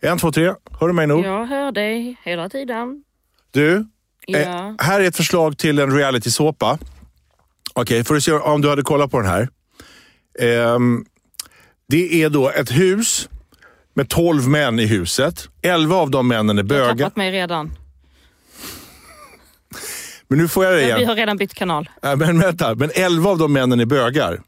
[0.00, 0.54] En, två, tre.
[0.80, 1.24] Hör du mig nog?
[1.24, 3.04] Jag hör dig hela tiden.
[3.50, 3.86] Du,
[4.26, 4.38] Ja.
[4.38, 6.78] eh, här är ett förslag till en realitysåpa.
[7.74, 9.48] Okej, får du se om du hade kollat på den här.
[10.40, 11.04] Ehm,
[11.88, 13.28] det är då ett hus
[13.94, 15.48] med 12 män i huset.
[15.62, 16.96] 11 av de männen är Du har bögar.
[16.96, 17.70] tappat mig redan.
[20.28, 21.06] Men nu får jag det Vi igen.
[21.08, 21.90] har redan bytt kanal.
[22.02, 24.40] Ja, men vänta, men 11 av de männen är bögar.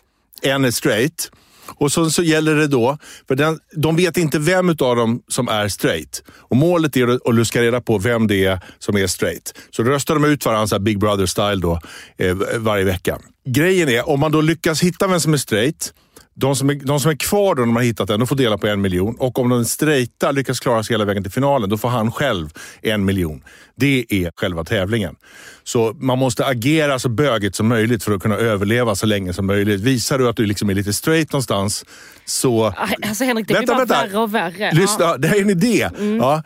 [0.43, 1.31] En är straight.
[1.77, 2.99] Och så, så gäller det då,
[3.29, 6.23] för den, de vet inte vem av dem som är straight.
[6.31, 9.55] Och Målet är att- luska reda på vem det är som är straight.
[9.71, 11.81] Så då röstar de ut varandra, så här Big Brother-style då,
[12.19, 13.19] eh, varje vecka.
[13.49, 15.93] Grejen är, om man då lyckas hitta vem som är straight,
[16.41, 18.37] de som är, de som är kvar då när man har hittat den, de får
[18.37, 19.17] dela på en miljon.
[19.19, 22.51] Och om den straighta lyckas klara sig hela vägen till finalen, då får han själv
[22.83, 23.45] en miljon.
[23.77, 25.17] Det är själva tävlingen.
[25.65, 29.47] Så man måste agera så bögigt som möjligt för att kunna överleva så länge som
[29.47, 29.81] möjligt.
[29.81, 31.85] Visar du att du liksom är lite straight någonstans,
[32.25, 32.75] så...
[33.03, 34.73] Alltså Henrik, det blir bara värre och värre.
[34.73, 35.17] Lyssna, Ja.
[35.17, 35.89] det här är en idé.
[36.19, 36.43] Ja.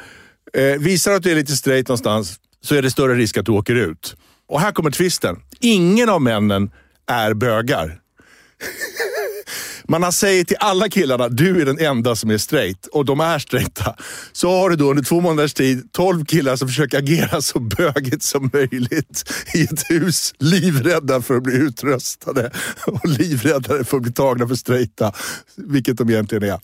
[0.54, 3.46] Eh, visar du att du är lite straight någonstans, så är det större risk att
[3.46, 4.16] du åker ut.
[4.48, 5.36] Och här kommer twisten.
[5.60, 6.70] Ingen av männen
[7.06, 8.00] är bögar.
[9.88, 12.86] Man har säger till alla killarna, du är den enda som är straight.
[12.86, 13.96] Och de är straighta.
[14.32, 18.22] Så har du då under två månaders tid 12 killar som försöker agera så bögigt
[18.22, 20.34] som möjligt i ett hus.
[20.38, 22.50] Livrädda för att bli utröstade
[22.86, 25.12] och livrädda för att bli tagna för straighta.
[25.56, 26.60] Vilket de egentligen är.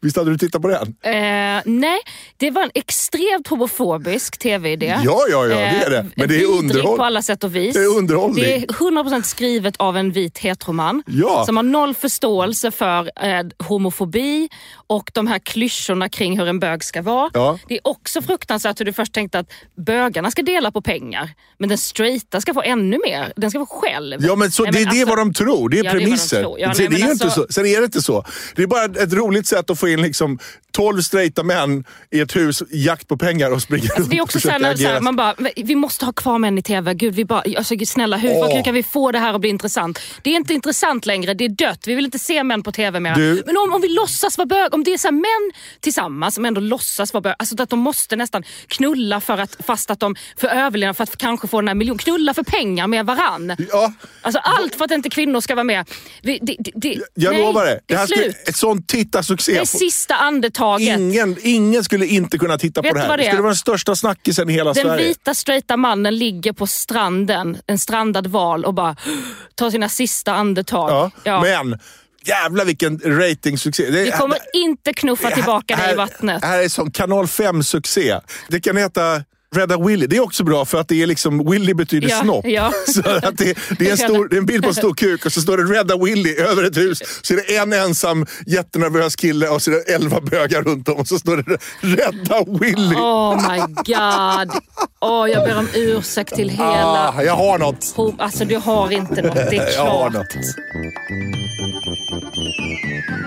[0.00, 0.82] Visst hade du tittat på den?
[1.02, 1.98] Eh, nej,
[2.36, 4.86] det var en extremt homofobisk tv-idé.
[5.04, 6.06] Ja, ja, ja, det är det.
[6.16, 7.74] Men det är vidrig underhåll- på alla sätt och vis.
[7.74, 8.44] Det är underhållning.
[8.44, 11.42] Det är 100% skrivet av en vit heteroman Ja.
[11.46, 14.48] som har noll förståelse för eh, homofobi
[14.86, 17.30] och de här klyschorna kring hur en bög ska vara.
[17.34, 17.58] Ja.
[17.68, 19.52] Det är också fruktansvärt hur du först tänkte att
[19.86, 23.32] bögarna ska dela på pengar, men den straighta ska få ännu mer.
[23.36, 24.24] Den ska få själv.
[24.26, 25.68] Ja, men så, Nej, det är men det alltså- vad de tror.
[25.68, 26.42] Det är Ja, det är vad de premisser.
[26.42, 27.52] Ja, nej, det är men ju inte alltså- så.
[27.52, 28.24] Sen är det inte så.
[28.56, 30.38] Det är bara ett roligt sätt att få in liksom
[30.72, 34.22] 12 straighta män i ett hus, jakt på pengar och springa Alltså runt det är
[34.22, 36.94] också såhär, såhär, man bara, vi måste ha kvar män i TV.
[36.94, 38.56] Gud, vi bara, alltså, snälla hur, Åh.
[38.56, 39.98] hur kan vi få det här att bli intressant?
[40.22, 41.80] Det är inte intressant längre, det är dött.
[41.86, 43.14] Vi vill inte se män på TV mer.
[43.14, 46.34] Du- Men om, om vi låtsas vara bög, om det är så här, män tillsammans
[46.34, 50.00] som ändå låtsas vara bög, alltså att de måste nästan knulla för att, fast att
[50.00, 53.56] de för överlevnad för att kanske få den här miljonen, knulla för pengar med varann.
[53.70, 53.92] Ja,
[54.22, 55.88] Alltså allt för att inte kvinnor ska vara med.
[56.22, 57.70] Vi, det, det, det, jag nej, lovar det.
[57.70, 58.36] Det det är här slut.
[58.48, 59.52] ett sånt tittarsuccé.
[59.78, 60.98] Det sista andetaget.
[60.98, 63.16] Ingen, ingen skulle inte kunna titta Vet på det här.
[63.16, 65.08] Det det skulle vara den största snackisen i hela Den Sverige.
[65.08, 68.96] vita straighta mannen ligger på stranden, en strandad val och bara
[69.54, 70.90] tar sina sista andetag.
[70.90, 71.10] Ja.
[71.24, 71.42] Ja.
[71.42, 71.78] Men
[72.24, 73.90] jävlar vilken ratingsuccé.
[73.90, 76.44] Det, Vi kommer inte knuffa det- tillbaka dig i här- vattnet.
[76.44, 78.20] här är som kanal 5-succé.
[78.48, 79.22] Det kan heta
[79.56, 80.06] Rädda Willy.
[80.06, 82.46] Det är också bra för att det är liksom, Willy betyder Ja, snopp.
[82.46, 82.72] ja.
[82.94, 85.26] Så att det, det, är en stor, det är en bild på en stor kuk
[85.26, 87.02] och så står det Rädda Willy över ett hus.
[87.22, 90.94] Så är det en ensam jättenervös kille och så är det elva bögar runt om
[90.96, 92.94] och så står det Rädda Willy.
[92.96, 94.50] Oh my god.
[95.00, 97.12] Åh, jag ber om ursäkt till hela...
[97.16, 97.94] Ah, jag har något.
[98.18, 100.12] Alltså du har inte något, det är Jag har klart.
[100.12, 100.34] något.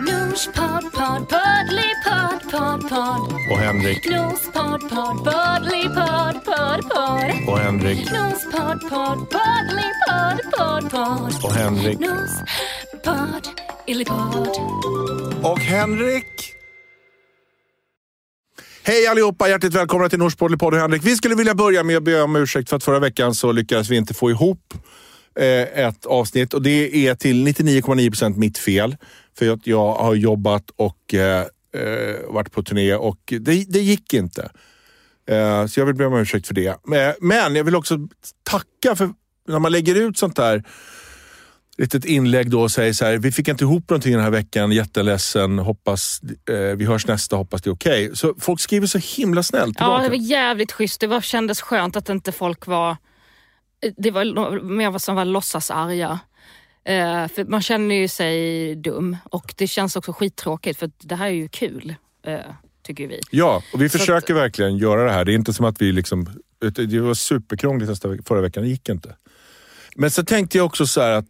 [0.09, 3.33] Nospodd, podd, poddly, podd, podd, podd.
[3.51, 4.09] Och Henrik.
[4.09, 7.47] Nospodd, podd, poddly, podd, podd, podd.
[7.47, 8.11] Och Henrik.
[8.11, 11.43] Nospodd, podd, poddly, podd, podd, podd.
[11.43, 11.99] Och Henrik.
[11.99, 13.47] Nospodd,
[13.87, 14.57] illipodd.
[15.43, 16.55] Och Henrik.
[18.83, 21.03] Hej allihopa, hjärtligt välkomna till Norsk podd och Henrik.
[21.05, 23.89] Vi skulle vilja börja med att be om ursäkt för att förra veckan så lyckades
[23.89, 24.73] vi inte få ihop
[25.39, 28.97] eh, ett avsnitt och det är till 99,9% mitt fel.
[29.37, 34.13] För att jag har jobbat och eh, eh, varit på turné och det, det gick
[34.13, 34.51] inte.
[35.29, 36.77] Eh, så jag vill be om ursäkt för det.
[36.83, 37.97] Men, men jag vill också
[38.43, 39.09] tacka för
[39.47, 40.63] när man lägger ut sånt där
[41.77, 44.71] litet inlägg då och säger så här, vi fick inte ihop någonting den här veckan,
[44.71, 48.11] jätteledsen, hoppas, eh, vi hörs nästa, hoppas det är okej.
[48.13, 50.03] Så folk skriver så himla snällt Ja, tillbaka.
[50.03, 51.01] det var jävligt schysst.
[51.01, 52.97] Det var, kändes skönt att inte folk var...
[53.97, 56.19] Det var mer som var låtsasarga.
[56.85, 61.15] Eh, för man känner ju sig dum och det känns också skittråkigt för att det
[61.15, 61.95] här är ju kul,
[62.25, 62.39] eh,
[62.83, 63.19] tycker vi.
[63.31, 65.25] Ja, och vi Så försöker verkligen göra det här.
[65.25, 66.29] Det är inte som att vi liksom...
[66.75, 69.15] Det var superkrångligt förra veckan, det gick inte.
[69.95, 71.27] Men så tänkte jag också så här att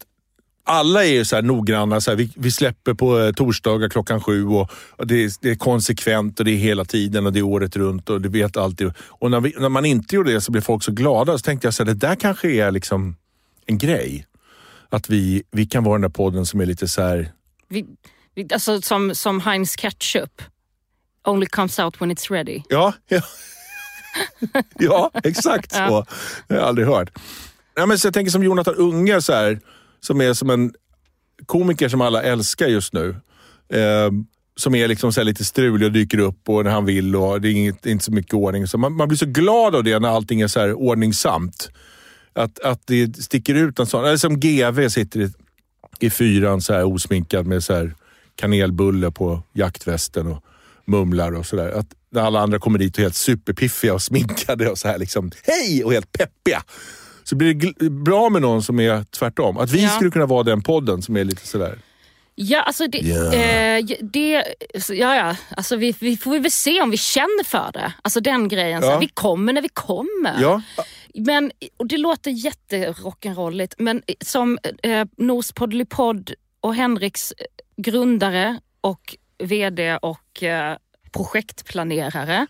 [0.63, 2.02] alla är ju så här noggranna.
[2.02, 5.50] Så här, vi, vi släpper på eh, torsdagar klockan sju och, och det, är, det
[5.50, 8.58] är konsekvent och det är hela tiden och det är året runt och du vet
[8.58, 8.94] alltid.
[8.98, 11.38] Och när, vi, när man inte gjorde det så blev folk så glada.
[11.38, 13.16] Så tänkte jag så här, det där kanske är liksom
[13.66, 14.25] en grej.
[14.90, 17.31] Att vi, vi kan vara den där podden som är lite så här...
[17.69, 17.86] vi,
[18.36, 20.42] vi alltså som, som Heinz ketchup.
[21.24, 22.62] Only comes out when it's ready.
[22.69, 23.22] Ja, ja.
[24.80, 26.06] ja exakt så.
[26.48, 27.10] Det har jag aldrig hört.
[27.75, 29.60] Ja, men så jag tänker som Jonathan Unge, så här,
[30.06, 30.74] som är som en
[31.45, 33.15] komiker som alla älskar just nu.
[33.74, 34.12] Eh,
[34.56, 37.42] som är liksom så här lite strulig och dyker upp och när han vill och
[37.42, 38.68] det är inget, inte så mycket ordning.
[38.68, 41.69] Så man, man blir så glad av det när allting är så här ordningsamt.
[42.33, 44.06] Att, att det sticker ut en sån.
[44.06, 45.30] Eller som GV sitter i,
[46.00, 47.95] i fyran så här osminkad med så här
[48.36, 50.44] kanelbulle på jaktvästen och
[50.86, 51.71] mumlar och sådär.
[51.71, 54.98] Att när alla andra kommer dit och är helt superpiffiga och sminkade och så här
[54.98, 56.63] liksom hej och helt peppiga.
[57.31, 59.57] Så blir det bra med någon som är tvärtom.
[59.57, 59.89] Att vi Ja.
[59.89, 61.80] skulle kunna vara den podden som är lite sådär.
[62.36, 63.33] Ja, alltså det, Ja.
[63.33, 64.44] eh, det,
[64.89, 65.36] ja, ja.
[65.57, 67.94] Alltså vi, vi får väl se om vi känner för det.
[68.01, 68.81] Alltså den grejen.
[68.81, 68.92] Så Ja.
[68.94, 70.42] här, vi kommer när vi kommer.
[70.42, 70.62] Ja,
[71.16, 77.45] Men, och det låter jätterock'n'rolligt, men som eh, Nos Poddelipodd och Henriks eh,
[77.77, 80.77] grundare och VD och eh,
[81.12, 82.48] projektplanerare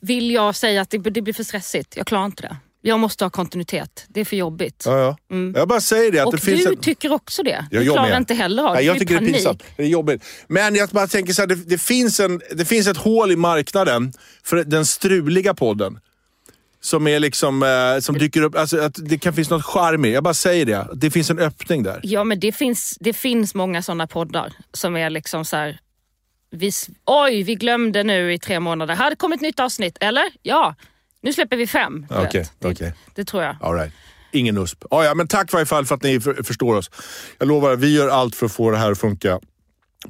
[0.00, 1.96] vill jag säga att det, det blir för stressigt.
[1.96, 2.56] Jag klarar inte det.
[2.86, 4.04] Jag måste ha kontinuitet.
[4.08, 4.82] Det är för jobbigt.
[4.86, 5.36] ja, ja.
[5.54, 6.18] Jag bara säger det.
[6.20, 6.76] Att och det finns du en...
[6.76, 7.66] tycker också det.
[7.70, 8.16] Ja, du jag klarar med.
[8.16, 8.74] inte heller av det.
[8.74, 9.34] Nej, jag tycker det är panik.
[9.34, 9.62] pinsamt.
[9.76, 10.24] Det är jobbigt.
[10.48, 13.36] Men jag bara tänker så här, det, det, finns en, det finns ett hål i
[13.36, 14.12] marknaden
[14.44, 15.98] för den struliga podden.
[16.80, 20.12] Som är liksom, eh, som dyker upp, alltså att det kan finnas något charm i.
[20.12, 20.88] Jag bara säger det.
[20.94, 22.00] Det finns en öppning där.
[22.02, 25.78] Ja, men det finns, det finns många sådana poddar som är liksom så här.
[26.50, 26.72] Vi,
[27.04, 28.94] oj, vi glömde nu i tre månader.
[28.94, 30.24] Här det kommit ett nytt avsnitt, eller?
[30.42, 30.74] Ja,
[31.26, 32.06] nu släpper vi fem.
[32.10, 32.78] Okej, vet.
[32.78, 33.56] det, det tror jag.
[33.60, 33.92] All right.
[34.32, 34.84] Ingen USP.
[34.90, 36.90] Ja, ja, men tack i varje fall för att ni för, förstår oss.
[37.38, 39.40] Jag lovar, vi gör allt för att få det här att funka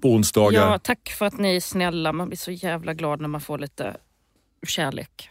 [0.02, 0.70] på onsdagar.
[0.70, 2.12] Ja, tack för att ni är snälla.
[2.12, 3.96] Man blir så jävla glad när man får lite
[4.66, 5.30] kärlek.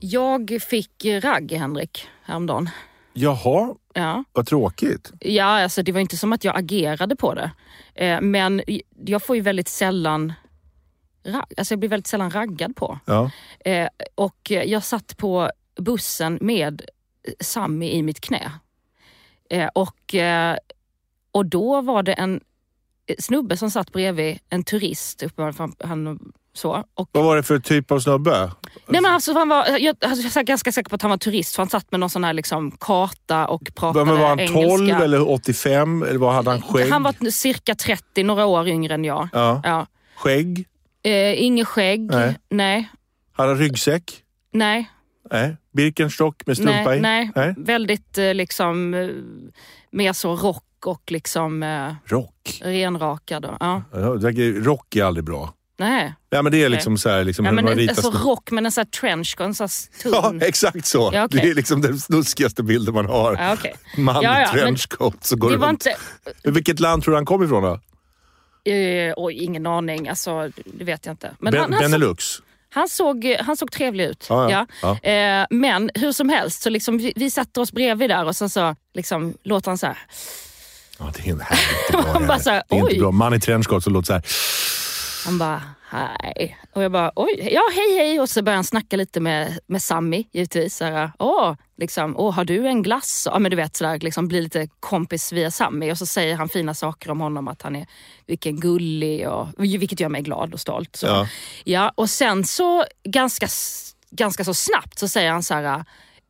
[0.00, 2.70] Jag fick ragg, Henrik, häromdagen.
[3.12, 4.24] Jaha, Ja.
[4.32, 5.12] vad tråkigt.
[5.20, 7.50] Ja, alltså det var inte som att jag agerade på det.
[7.94, 8.62] Eh, men
[9.06, 10.32] jag får ju väldigt sällan
[11.34, 12.98] alltså jag blir väldigt sällan raggad på.
[13.04, 13.30] Ja.
[13.64, 15.50] Eh, och jag satt på
[15.80, 16.82] bussen med
[17.40, 18.52] Sammy i mitt knä.
[19.50, 20.56] Eh, och, eh,
[21.32, 22.40] och då var det en
[23.18, 26.84] snubbe som satt bredvid en turist, uppenbarligen, han, så.
[26.94, 28.50] Och, Vad var det för typ av snubbe?
[28.86, 31.18] nej men alltså, han var, jag, alltså, jag är ganska säker på att han var
[31.18, 34.40] turist, för han satt med någon sån här liksom, karta och pratade Men var han
[34.40, 34.76] engelska.
[34.76, 36.02] 12 eller 85?
[36.02, 36.90] Eller vad hade han skägg?
[36.90, 39.28] Han var cirka 30, några år yngre än jag.
[39.32, 39.60] Ja.
[39.64, 39.86] Ja.
[40.16, 40.66] Skägg?
[41.10, 42.10] Eh, inget skägg.
[42.10, 42.38] Nej.
[42.50, 42.88] Nej.
[43.32, 44.22] Hade han ryggsäck?
[44.52, 44.90] Nej.
[45.30, 45.56] Nej.
[45.72, 47.00] Birkenstock med strumpa Nej, i?
[47.00, 47.30] nej.
[47.34, 47.54] nej.
[47.56, 49.08] Väldigt eh, liksom eh,
[49.90, 52.60] mer så rock och liksom eh, Rock?
[52.64, 53.44] renrakad.
[53.44, 53.82] Och, ja.
[54.54, 55.52] Rock är aldrig bra.
[55.78, 56.14] Nej.
[56.30, 58.50] Ja, men det är liksom så här, liksom, Ja, hur men man ritar alltså rock
[58.50, 60.38] med en sån här trenchcoat, en sån här tunn...
[60.40, 61.10] Ja, exakt så.
[61.14, 61.40] Ja, okej.
[61.42, 63.36] Det är liksom den snuskigaste bilden man har.
[63.36, 63.74] Ja, okej.
[63.96, 65.86] Man Ja, i ja, men trenchcoat som går Det runt.
[65.86, 65.96] inte...
[66.44, 67.80] Men Vilket land tror du han kom ifrån då?
[68.66, 70.08] Eh, oj, ingen aning.
[70.08, 71.30] Alltså, det vet jag inte.
[71.38, 72.42] Men Ben, han, han, Benelux?
[72.74, 74.26] han, såg, han såg trevlig ut.
[74.28, 75.10] Ja, ja.
[75.10, 78.50] Eh, men hur som helst, så liksom, vi, vi satte oss bredvid där och sen
[78.50, 79.98] så liksom, låter han så här.
[80.98, 81.46] Ja, det är inte
[81.90, 82.20] bra.
[82.28, 83.10] Bara så här, det är inte bra.
[83.10, 84.22] Man i trenchcoat som låter så här.
[85.26, 86.58] Han bara, hej.
[86.76, 88.20] Och jag bara, oj, ja hej hej.
[88.20, 90.76] Och så började han snacka lite med, med Sammy givetvis.
[90.76, 93.28] Så här, Åh, liksom, Åh, har du en glass?
[93.30, 95.92] Ja men du vet sådär, liksom, bli lite kompis via Sammy.
[95.92, 97.86] Och så säger han fina saker om honom, att han är
[98.26, 100.96] vilken gullig och vilket gör mig glad och stolt.
[100.96, 101.06] Så.
[101.06, 101.28] Ja.
[101.64, 103.48] Ja, och sen så ganska,
[104.10, 105.84] ganska så snabbt så säger han så här,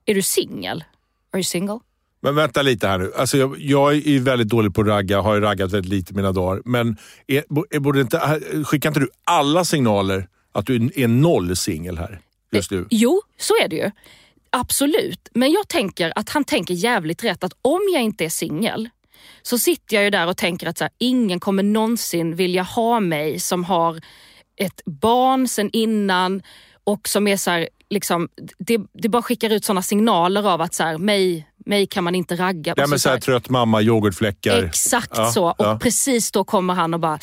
[0.05, 0.85] är du singel?
[1.33, 1.79] Are you single?
[2.21, 3.13] Men vänta lite här nu.
[3.17, 6.13] Alltså jag, jag är ju väldigt dålig på att ragga, har ju raggat väldigt lite
[6.13, 6.63] i mina dagar.
[6.65, 6.97] Men
[7.27, 12.21] är, är, borde inte, skickar inte du alla signaler att du är noll singel här
[12.53, 12.79] just nu?
[12.79, 13.91] Eh, jo, så är det ju.
[14.51, 15.29] Absolut.
[15.35, 18.89] Men jag tänker att han tänker jävligt rätt att om jag inte är singel
[19.43, 23.01] så sitter jag ju där och tänker att så här, ingen kommer någonsin vilja ha
[23.01, 24.01] mig som har
[24.57, 26.43] ett barn sen innan
[26.85, 30.75] och som är så här, liksom, det, det bara skickar ut såna signaler av att
[30.75, 32.75] så här, mig, mig kan man inte ragga.
[32.77, 34.63] Ja, men så här, trött mamma, yoghurtfläckar.
[34.63, 35.49] Exakt Ja, så.
[35.49, 35.79] Och ja.
[35.83, 37.19] precis då kommer han och bara...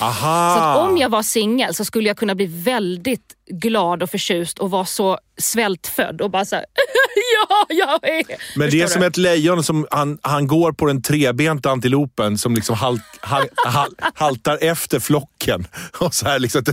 [0.00, 0.74] Aha!
[0.74, 4.70] Så om jag var singel så skulle jag kunna bli väldigt glad och förtjust och
[4.70, 6.64] vara så svältfödd och bara såhär,
[7.48, 8.24] ja, jag är...
[8.58, 9.06] Men det är som du?
[9.06, 13.90] ett lejon som han, han går på den trebenta antilopen som liksom halt, hal, hal,
[14.14, 15.66] haltar efter flocken.
[15.98, 16.64] Och så här liksom,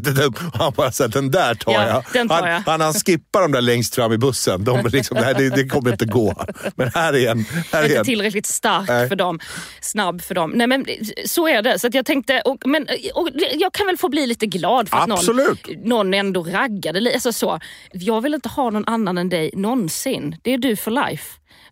[0.54, 2.04] han bara säger den där tar Ja, jag.
[2.14, 2.54] den tar jag.
[2.54, 4.64] Han, han, han skippar de där längst fram i bussen.
[4.64, 6.46] De liksom, nej, det, det kommer inte gå.
[6.76, 7.46] Men här är en.
[7.72, 8.06] Här är inte en.
[8.06, 9.10] tillräckligt stark Nej.
[9.10, 9.40] för dem,
[9.82, 10.52] snabb för dem.
[10.56, 10.86] Nej men
[11.26, 11.80] så är det.
[11.80, 14.98] Så att jag tänkte, och, men, och, jag kan väl få bli lite glad för
[14.98, 15.68] att Absolut.
[15.68, 17.00] någon, någon ändå raggade.
[17.00, 17.60] li- Alltså så.
[17.92, 20.36] Jag vill inte ha någon annan än dig någonsin.
[20.42, 21.24] Det är du for life.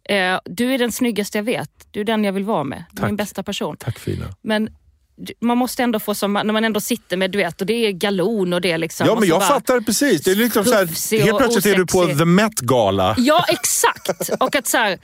[0.10, 1.70] Eh, du är den snyggaste jag vet.
[1.92, 2.84] Du är den jag vill vara med.
[2.92, 3.78] Du är min bästa person.
[3.80, 4.26] Tack fina.
[4.42, 4.70] Men
[5.16, 7.92] du- man måste ändå få som, när man ändå sitter med duett och det är
[7.92, 9.08] galon och det är liksom...
[9.08, 10.22] Ja, men jag fattar precis.
[10.24, 10.86] Det är liksom så här,
[11.24, 12.18] helt plötsligt är du på osexig.
[12.18, 13.16] The Met Gala.
[13.18, 14.30] Ja, exakt.
[14.40, 15.00] Och att så här,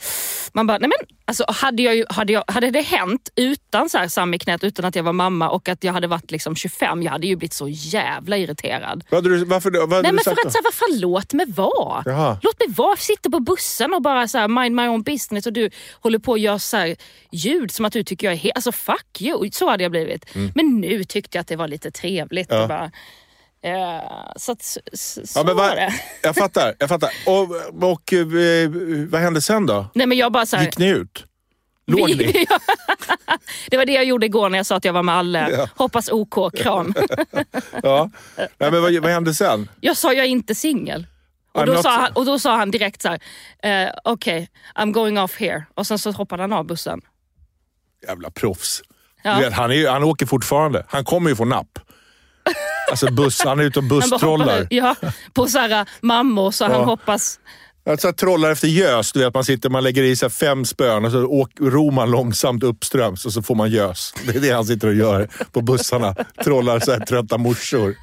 [0.53, 4.07] man bara, nej men Alltså, hade, jag, hade, jag, hade det hänt utan så här
[4.07, 7.03] Sam i knät, utan att jag var mamma och att jag hade varit liksom 25,
[7.03, 9.03] jag hade ju blivit så jävla irriterad.
[9.09, 10.51] Vad hade du, varför, vad hade Nej du men för sagt att då?
[10.51, 12.03] så här, vad fan, låt mig vara.
[12.05, 12.37] Jaha.
[12.41, 15.53] Låt mig vara, sitta på bussen och bara så här, mind my own business och
[15.53, 15.69] du
[16.01, 16.95] håller på att göra så här,
[17.31, 18.55] ljud som att du tycker jag är helt...
[18.55, 20.35] Alltså fuck you, så hade jag blivit.
[20.35, 20.51] Mm.
[20.55, 22.51] Men nu tyckte jag att det var lite trevligt.
[22.51, 22.91] Och bara,
[24.35, 24.61] så att,
[24.93, 25.93] så Ja, men var det.
[26.23, 26.73] jag fattar.
[26.79, 27.09] Jag fattar.
[27.25, 27.43] Och,
[27.91, 28.69] och eh,
[29.09, 29.85] vad hände sen då?
[29.93, 31.25] Nej men jag bara så här, Gick ni ut?
[31.85, 32.15] Låg ni?
[33.69, 35.49] det var det jag gjorde igår när jag sa att jag var med Alle.
[35.51, 35.69] Ja.
[35.75, 36.93] Hoppas OK, kram.
[37.83, 38.09] Ja.
[38.37, 39.69] Nej, men vad, vad hände sen?
[39.79, 41.07] Jag sa jag är inte singel.
[41.51, 43.19] Och, då han- och då sa han direkt så här,
[43.85, 45.65] eh, okej, I'm going off here.
[45.75, 47.01] Och sen så hoppade han av bussen.
[48.07, 48.81] Jävla proffs.
[49.23, 49.39] Ja.
[49.39, 50.85] Vet, han, är, han åker fortfarande.
[50.87, 51.79] Han kommer ju få napp.
[52.93, 54.67] Alltså buss, han är ute och busstrollar.
[54.69, 54.95] ja,
[55.33, 56.67] på så här, mammor så Ja.
[56.73, 57.39] han hoppas...
[57.89, 59.11] Alltså trollar efter gös.
[59.11, 62.11] Du vet, man, sitter, man lägger i sig fem spön och så åk, ror man
[62.11, 64.13] långsamt uppströms och så får man gös.
[64.27, 66.15] Det är det han sitter och gör på bussarna.
[66.43, 67.95] Trollar så här trötta morsor.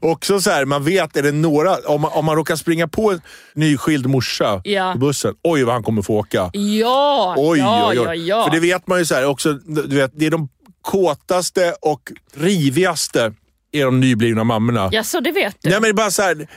[0.00, 3.10] Också så här, man vet, är det några, om man, om man råkar springa på
[3.12, 3.20] en
[3.54, 4.92] nyskild morsa Ja.
[4.92, 6.50] på bussen, oj vad han kommer få åka.
[6.52, 8.04] Ja, Oj, ja, oj, oj.
[8.06, 8.44] ja, ja.
[8.44, 10.48] För det vet man ju så här, också, du vet, det är de
[10.92, 13.32] kåtaste och rivigaste
[13.72, 14.88] är de nyblivna mammorna.
[14.92, 15.68] ja, så det vet du.
[15.70, 16.48] Nej, men det är bara så här,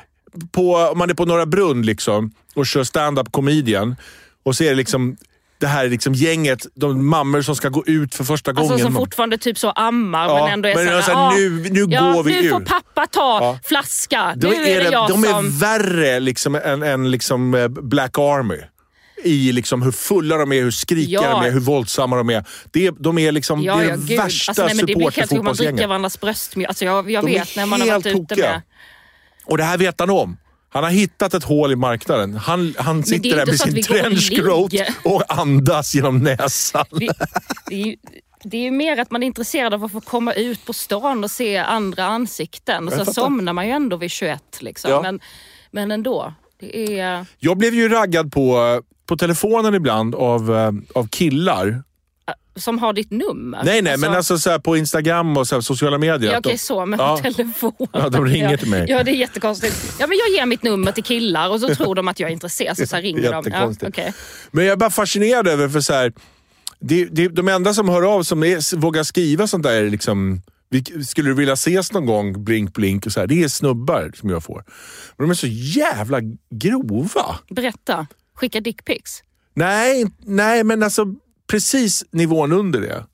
[0.51, 3.95] på, om man är på Norra Brunn liksom, och kör stand-up comedian
[4.45, 5.17] och så är det liksom
[5.57, 8.79] det här liksom gänget, de mammor som ska gå ut för första Alltså gången.
[8.85, 11.85] som fortfarande typ så ammar Ja, men ändå är men såhär, alltså, "Ah, nu- nu
[11.89, 13.59] ja, går vi nu får ur." pappa ta Ja.
[13.63, 14.33] flaska.
[14.35, 15.45] Då nu är det, jag de som...
[15.45, 18.57] är värre liksom, än, än liksom eh, Black Army.
[19.23, 21.31] I liksom hur fulla de är, hur skrikiga Ja.
[21.31, 22.45] de är, hur våldsamma de är.
[22.71, 25.11] Det, de är liksom Ja, det, är ja, det värsta alltså, nej, men Det blir
[25.11, 26.69] helt sjukt, man dricker varandras bröstmjölk.
[26.69, 28.51] Alltså, jag jag De vet när man har varit helt ute tokiga.
[28.51, 28.61] med...
[29.45, 30.37] Och det här vet han om.
[30.73, 32.35] Han har hittat ett hål i marknaden.
[32.35, 34.95] Han, han sitter där med sin och trenchcoat ligger.
[35.03, 36.85] och andas genom näsan.
[36.91, 37.09] Det,
[37.69, 37.95] det, är ju,
[38.43, 41.31] det är mer att man är intresserad av att få komma ut på stan och
[41.31, 42.87] se andra ansikten.
[42.87, 43.13] Och fattar.
[43.13, 44.43] somnar man ju ändå vid 21.
[44.59, 44.91] Liksom.
[44.91, 45.01] Ja.
[45.01, 45.19] Men,
[45.71, 46.33] men ändå.
[46.59, 47.25] Det är...
[47.39, 51.83] Jag blev ju raggad på, på telefonen ibland av, eh, av killar.
[52.55, 53.61] Som har ditt nummer.
[53.63, 56.31] Nej, nej, men alltså så på Instagram och så här, sociala medier.
[56.31, 57.17] Ja, okej, så med Ja.
[57.17, 57.73] telefon.
[57.93, 58.85] Ja, de ringer till mig.
[58.89, 59.95] Ja, det är jättekonstigt.
[59.99, 62.33] Ja, men jag ger mitt nummer till killar och så tror de att jag är
[62.33, 62.77] intresserad.
[62.77, 63.43] Så, så här ringer de.
[63.51, 64.13] Ja, okej.
[64.51, 66.13] Men jag är bara fascinerad över, för så här,
[66.79, 70.41] det, det, de enda som hör av som är, vågar skriva sånt där, är liksom,
[70.69, 74.11] vi- skulle du vilja ses någon gång, blink blink, och så här, det är snubbar
[74.15, 74.63] som jag får.
[75.17, 76.19] Men de är så jävla
[76.55, 77.35] grova.
[77.49, 78.07] Berätta.
[78.41, 79.23] Skicka dickpics.
[79.53, 81.05] Nej, nej men alltså
[81.47, 83.05] precis nivån under det.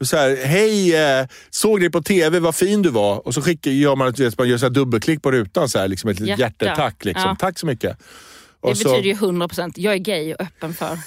[0.00, 3.26] Så här, hej, eh, såg dig på TV, vad fin du var.
[3.26, 6.10] Och så skickar, gör man, vet, man gör så dubbelklick på rutan, så här, liksom
[6.10, 6.64] ett litet Hjärta.
[6.64, 7.04] hjärtetack.
[7.04, 7.24] Liksom.
[7.28, 7.36] Ja.
[7.40, 7.98] Tack så mycket.
[7.98, 10.98] Det Och så- betyder ju 100% jag är gay och öppen för.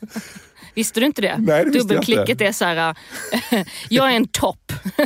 [0.78, 1.36] Visste du inte det?
[1.38, 2.44] Nej, det Dubbelklicket inte.
[2.46, 2.96] är så här,
[3.52, 4.72] äh, jag är en topp.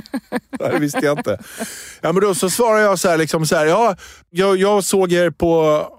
[0.61, 1.39] Nej, det visste jag inte.
[2.01, 3.97] Ja, men då så svarar jag så här, liksom så här ja,
[4.31, 5.51] jag, jag såg er på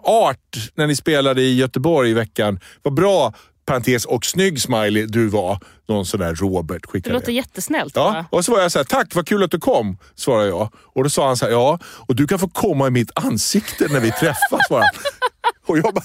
[0.03, 2.59] Art när ni spelade i Göteborg i veckan.
[2.81, 3.33] Vad bra,
[3.65, 5.59] parentes och snygg smiley du var.
[5.87, 7.33] Någon sån där Robert Det skickade låter det.
[7.33, 7.95] jättesnällt.
[7.95, 8.25] Ja, va?
[8.29, 10.69] och så var jag så här, tack vad kul att du kom, svarade jag.
[10.75, 13.87] Och då sa han så här, ja, och du kan få komma i mitt ansikte
[13.89, 14.69] när vi träffas.
[14.69, 14.83] Bara.
[15.65, 16.03] Och jag bara,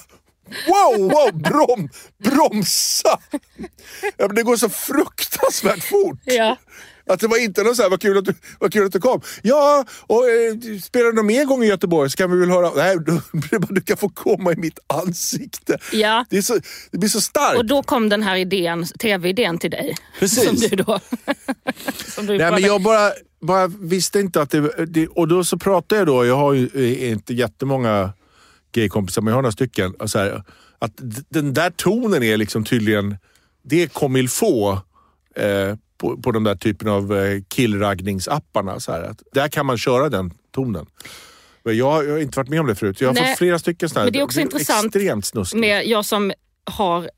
[0.67, 1.88] wow, wow, brom,
[2.25, 3.19] bromsa!
[4.17, 6.21] Ja, det går så fruktansvärt fort.
[6.25, 6.57] Ja.
[7.09, 9.00] Att det var inte någon så här, vad kul att du, vad kul att du
[9.00, 9.21] kom.
[9.43, 12.71] Ja, och eh, spelar du någon mer gång i Göteborg så kan vi väl höra.
[12.76, 13.21] Nej, du,
[13.69, 15.78] du kan få komma i mitt ansikte.
[15.93, 16.25] Ja.
[16.31, 16.59] Det, är så,
[16.90, 17.59] det blir så starkt.
[17.59, 19.97] Och då kom den här idén, tv-idén till dig.
[20.19, 20.45] Precis.
[20.45, 21.00] Som du då...
[22.14, 25.09] som du Nej, men jag bara, bara visste inte att det, det...
[25.09, 28.12] Och då så pratade jag då, jag har ju eh, inte jättemånga
[28.73, 29.95] gaykompisar, men jag har några stycken.
[30.07, 30.43] Så här,
[30.79, 30.93] att
[31.29, 33.17] den där tonen är liksom tydligen,
[33.63, 34.79] det är comme faut
[35.37, 38.81] eh, på, på de där typen av eh, killraggningsapparna.
[38.81, 40.87] Så här, att där kan man köra den tonen.
[41.63, 43.01] Jag, jag har inte varit med om det förut.
[43.01, 44.07] Jag har Nej, fått flera stycken sådana här.
[44.07, 45.61] men det är också intressant Extremt snuskigt.
[45.61, 46.33] med jag som
[46.65, 47.09] har ha-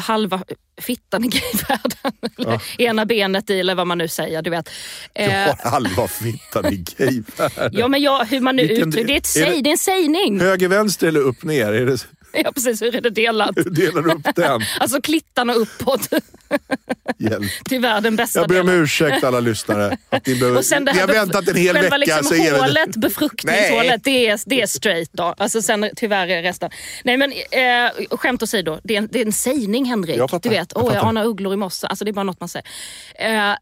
[0.00, 0.42] halva
[0.80, 2.12] fittan i gayvärlden.
[2.38, 4.42] Eller Ena benet i eller vad man nu säger.
[4.42, 4.70] Du vet.
[5.14, 7.70] Jag Eh, halva fittan i gayvärlden.
[7.80, 9.12] ja, men jag, hur man nu uttrycker det.
[9.12, 10.40] Är, ett är det- det är en sägning.
[10.40, 11.72] Höger, vänster eller upp, ner?
[11.72, 12.06] Är det,
[12.44, 12.82] Ja, precis.
[12.82, 13.50] Hur är det delat?
[13.56, 14.60] hur delar du upp den?
[14.80, 16.08] Alltså klittarna uppåt.
[17.18, 17.50] Hjälp.
[17.64, 18.82] Tyvärr den bästa Jag ber om delen.
[18.82, 19.96] ursäkt alla lyssnare.
[20.08, 21.96] Att ni behöver, Och sen det ni här har bef- väntat en hel vecka.
[21.96, 25.34] Liksom så är det- hålet, befruktningshålet, det är, det är straight då.
[25.38, 26.70] Alltså sen tyvärr är resten.
[27.04, 30.16] Nej men eh, skämt åsido, det är, en, det är en sägning Henrik.
[30.16, 31.08] Jag fattar, du vet, jag åh jag fattar.
[31.08, 31.86] anar ugglor i mossa.
[31.86, 32.66] Alltså det är bara något man säger.
[33.14, 33.54] Eh,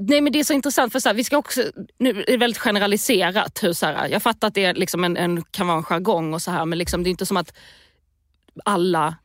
[0.00, 1.62] Nej men det är så intressant för så här, vi ska också,
[1.98, 3.58] nu är det väldigt generaliserat.
[3.62, 6.34] Hur, så här, jag fattar att det är liksom en, en, kan vara en jargong
[6.34, 7.52] och så här men liksom, det är inte som att
[8.64, 9.16] alla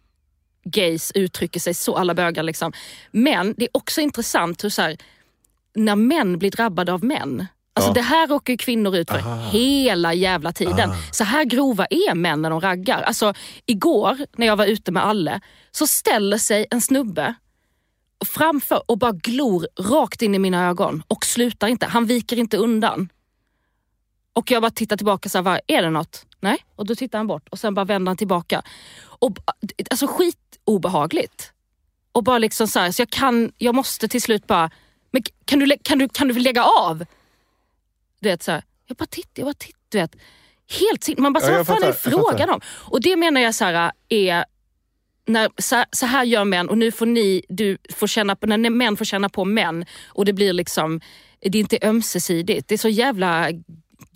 [0.64, 2.74] gays uttrycker sig så, alla bögar liksom.
[3.12, 4.98] Men det är också intressant hur så här,
[5.76, 7.48] när män blir drabbade av män.
[7.74, 7.94] Alltså Ja.
[7.94, 10.90] Det här råkar ju kvinnor ut för hela jävla tiden.
[11.12, 13.02] Så här grova är män när de raggar.
[13.02, 13.34] Alltså
[13.66, 15.42] igår när jag var ute med Alle
[15.72, 17.36] så ställer sig en snubbe
[18.26, 21.86] framför och bara glor rakt in i mina ögon och slutar inte.
[21.86, 23.10] Han viker inte undan.
[24.34, 26.26] Och jag bara tittar tillbaka så här, är det något?
[26.40, 26.66] Nej.
[26.76, 28.62] Och då tittar han bort och sen bara vänder han tillbaka.
[29.00, 29.38] Och,
[29.92, 31.52] alltså skit obehagligt.
[32.12, 34.72] Och bara liksom så här, så jag kan, jag måste till slut bara,
[35.12, 37.06] men kan du, kan du, kan du lägga av?
[38.20, 40.16] Du vet så här, jag bara tittar, jag bara tittar, du vet.
[40.80, 42.62] Helt sin, Man bara, Ja, vad fan är frågan om?
[42.68, 44.46] Och det menar jag så här, är
[45.26, 48.70] när, så, så här gör män och nu får ni, du får känna på, när
[48.70, 51.02] män får känna på män och det blir liksom,
[51.40, 52.68] det är inte ömsesidigt.
[52.68, 53.50] Det är så jävla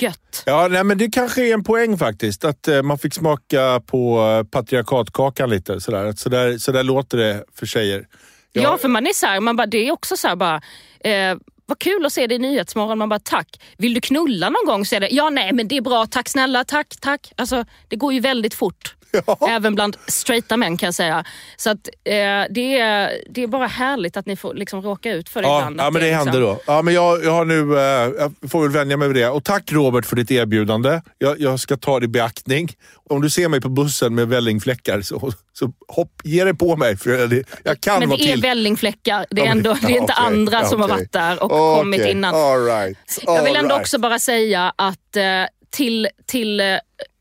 [0.01, 0.43] gött.
[0.45, 2.45] Ja, nej, men det kanske är en poäng faktiskt.
[2.45, 5.81] Att eh, man fick smaka på eh, patriarkatkakan lite.
[5.81, 8.07] Sådär, Att sådär, sådär låter det för tjejer.
[8.53, 10.61] Ja, för man är så här, man bara, det är också så här bara,
[10.99, 12.97] eh, vad kul att se dig i Nyhetsmorgon.
[12.97, 13.61] Man bara tack.
[13.77, 16.29] Vill du knulla någon gång så är det, ja nej men det är bra, tack
[16.29, 17.31] snälla, tack, tack.
[17.37, 18.95] Alltså det går ju väldigt fort.
[19.49, 21.23] Även bland straighta män kan jag säga.
[21.57, 22.13] Så att eh,
[22.49, 25.57] det, är, det är bara härligt att ni får liksom råka ut för det Ja,
[25.59, 25.79] ibland.
[25.79, 26.61] ja men det är händer liksom, då.
[26.73, 29.29] Ja, men jag, jag, har nu, eh, jag får väl vänja mig vid det.
[29.29, 31.01] Och tack Robert för ditt erbjudande.
[31.17, 32.69] Jag, jag ska ta det i beaktning.
[33.09, 36.97] Om du ser mig på bussen med vällingfläckar så, så hopp, ge dig på mig.
[36.97, 38.41] För jag, jag kan Men det är till.
[38.41, 39.25] vällingfläckar.
[39.29, 41.43] Det är, Ja, men- ändå, det är inte ja, okej, andra som har varit där
[41.43, 42.35] och Okej, kommit innan.
[42.35, 43.81] All right, Jag vill all ändå right.
[43.81, 45.23] också bara säga att eh,
[45.69, 46.59] till, till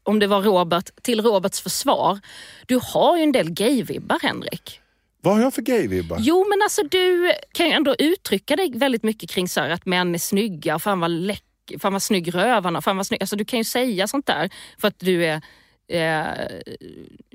[0.03, 2.21] om det var Robert, till Roberts försvar.
[2.67, 4.81] Du har ju en del gay-vibbar Henrik.
[5.23, 6.17] Vad har jag för gay-vibbar?
[6.21, 9.87] Jo men alltså du kan ju ändå uttrycka dig väldigt mycket kring så här, att
[9.87, 11.45] män är snygga och fan vad läck,
[11.81, 13.23] fan vad snygg rövarna fan vad snygg.
[13.23, 15.43] Alltså du kan ju säga sånt där för att du är
[15.89, 16.25] eh,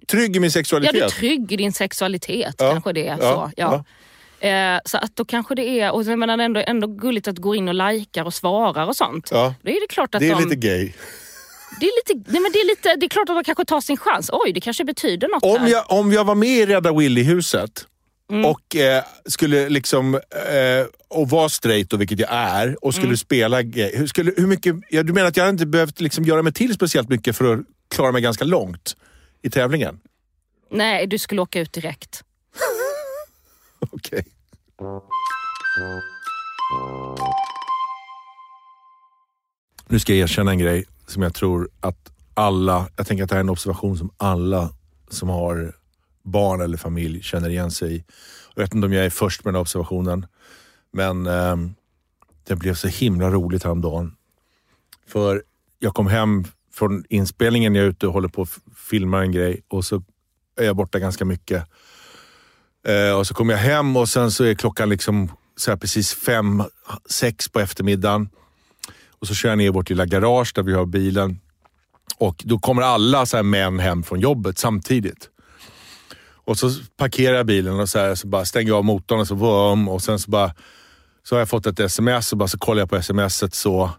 [0.08, 0.94] Trygg i min ja, sexualitet?
[0.94, 2.56] du är trygg i din sexualitet.
[2.58, 3.52] Ja, Kanske det är ja, så.
[3.58, 3.84] Ja.
[4.48, 7.56] Eh, så att då kanske det är, och jag menar ändå, ändå gulligt att gå
[7.56, 9.30] in och likar och svarar och sånt.
[9.32, 9.54] Ja.
[9.62, 10.94] Då är det klart att Det är de, lite gay.
[11.80, 13.82] Det är lite, nej men det är lite, det är klart att man kanske tar
[13.82, 14.30] sin chans.
[14.34, 15.68] Oj, det kanske betyder något Om här.
[15.70, 17.86] jag, om jag var med i Rädda Willy-huset
[18.32, 18.46] Mm.
[18.46, 23.18] och eh, skulle liksom, eh, och var straight, då, vilket jag är, och skulle Mm.
[23.18, 23.62] spela.
[23.62, 26.74] Hur, skulle, hur mycket, ja, du menar att jag inte behövt liksom göra mig till
[26.74, 27.60] speciellt mycket för att
[27.96, 28.96] klara mig ganska långt
[29.42, 30.00] i tävlingen?
[30.72, 32.24] Nej, du skulle åka ut direkt.
[33.92, 34.26] Okej.
[39.88, 43.36] Nu ska jag erkänna en grej som jag tror att alla, jag tänker att det
[43.36, 44.70] här är en observation som alla
[45.10, 45.76] som har
[46.24, 48.04] barn eller familj känner igen sig i.
[48.56, 50.26] Jag vet inte om jag är först med den här observationen,
[50.92, 51.56] men eh,
[52.44, 54.16] det blev så himla roligt häromdagen.
[55.08, 55.44] För
[55.80, 59.62] jag kom hem från inspelningen, jag är ute och håller på att filma en grej
[59.68, 60.04] och så
[60.60, 61.64] är jag borta ganska mycket.
[62.88, 66.14] Eh, och så kommer jag hem och sen så är klockan liksom så här precis
[66.14, 66.64] fem,
[67.10, 68.30] sex på eftermiddagen.
[69.20, 71.40] Och så kör jag ner i vårt lilla garage där vi har bilen.
[72.18, 75.30] Och då kommer alla så här män hem från jobbet samtidigt.
[76.46, 79.28] Och så parkerar jag bilen och så, här, så bara stänger jag av motorn och
[79.28, 80.54] så vum, och sen så bara
[81.24, 83.90] så har jag fått ett sms och bara så kollar jag på smset så.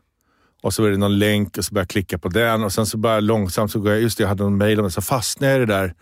[0.62, 2.86] Och så är det någon länk och så börjar jag klicka på den och sen
[2.86, 5.02] så bara långsamt så går jag, just det, jag hade någon mail om det, så
[5.02, 5.94] fastnar jag i det där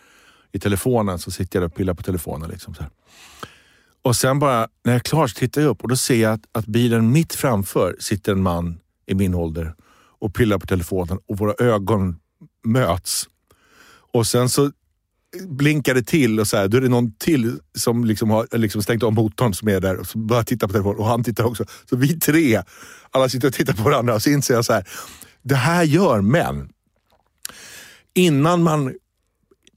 [0.52, 2.50] i telefonen så sitter jag där och pillar på telefonen.
[2.50, 2.90] Liksom så här.
[4.02, 6.32] Och sen bara, när jag är klar så tittar jag upp och då ser jag
[6.32, 9.74] att, att bilen mitt framför sitter en man i min ålder
[10.18, 12.16] och pillar på telefonen och våra ögon
[12.64, 13.28] möts.
[14.12, 14.70] Och sen så
[15.48, 18.82] blinkar det till och så här, då är det någon till som liksom har liksom
[18.82, 21.44] stängt av motorn som är där och så bara tittar på telefonen och han tittar
[21.44, 21.64] också.
[21.90, 22.62] Så vi tre,
[23.10, 24.88] alla sitter och tittar på varandra och så inser jag så här,
[25.42, 26.68] det här gör män.
[28.14, 28.94] Innan man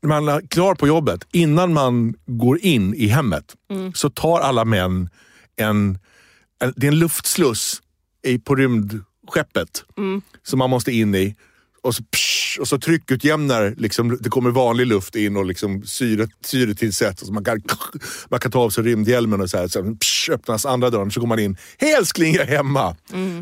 [0.03, 3.55] man är klar på jobbet, innan man går in i hemmet,
[3.93, 5.09] så tar alla män
[5.55, 5.99] en,
[6.59, 7.81] en, det är en luftsluss
[8.23, 8.55] i, på
[9.31, 9.83] rymdskeppet
[10.43, 11.35] som man måste in i.
[11.81, 16.27] Och så, psh, och så tryckutjämnar, liksom, det kommer vanlig luft in och liksom syre,
[16.45, 17.21] syretillsätts.
[17.21, 17.61] Och så man, kan,
[18.29, 21.19] man kan ta av sig rymdhjälmen och så, här, så psh, öppnas andra dörren så
[21.19, 21.57] går man in.
[21.77, 22.95] Hej älskling, jag är hemma!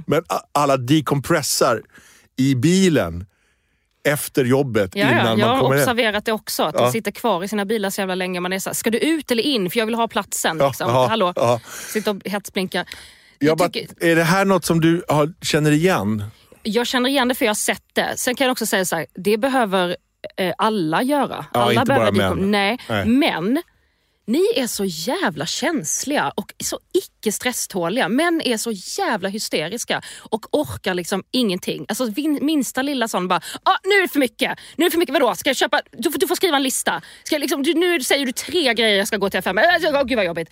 [0.07, 1.81] Men a- alla decompressar
[2.37, 3.25] i bilen
[4.07, 5.81] efter jobbet Ja, ja, innan jag man har kommer hem.
[5.83, 6.63] observerat det också.
[6.63, 6.81] Att Ja.
[6.85, 8.39] de sitter kvar i sina bilar så jävla länge.
[8.39, 9.69] Man är så här, ska du ut eller in?
[9.69, 10.57] För jag vill ha platsen.
[10.59, 10.89] Ja, liksom.
[10.89, 11.33] ja, Hallå?
[11.35, 11.59] ja.
[11.93, 12.85] Sitter och hetsblinkar.
[13.39, 16.23] Jag bara, tycker, är det här något som du har, känner igen?
[16.65, 18.13] jag känner igen det för jag har sett det.
[18.17, 19.95] Sen kan jag också säga så här, det behöver
[20.37, 21.45] eh, alla göra.
[21.53, 22.51] Ja, alla inte bara män.
[22.51, 22.77] Nej.
[22.89, 23.05] Nej.
[23.05, 23.61] men
[24.27, 28.09] ni är så jävla känsliga och så icke stresståliga.
[28.09, 31.85] Män är så jävla hysteriska och orkar liksom ingenting.
[31.89, 32.11] Alltså
[32.41, 34.59] minsta lilla sån bara, ah, nu är det för mycket.
[34.75, 35.35] Nu är det för mycket, vadå?
[35.35, 35.81] Ska jag köpa?
[35.91, 37.01] Du, får- du får skriva en lista.
[37.23, 39.83] Ska jag liksom, du, nu säger du tre grejer jag ska gå till affären med.
[39.95, 40.49] Äh, Gud vad jobbigt.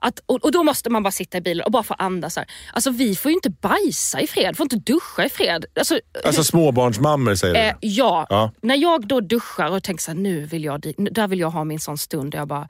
[0.00, 2.36] Att, och, och då måste man bara sitta i bilen och bara få andas.
[2.36, 2.46] Här.
[2.72, 5.64] Alltså vi får ju inte bajsa i fred, får inte duscha i fred.
[5.78, 7.60] Alltså, Alltså småbarnsmammor säger du?
[7.60, 8.26] Eh, ja.
[8.30, 8.52] Ja.
[8.62, 11.64] när jag då duschar och tänker så här, nu vill jag där vill jag ha
[11.64, 12.68] min sån stund där jag bara...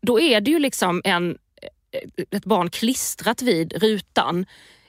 [0.00, 1.38] Då är det ju liksom en,
[1.92, 4.46] eh, ett barn klistrat vid rutan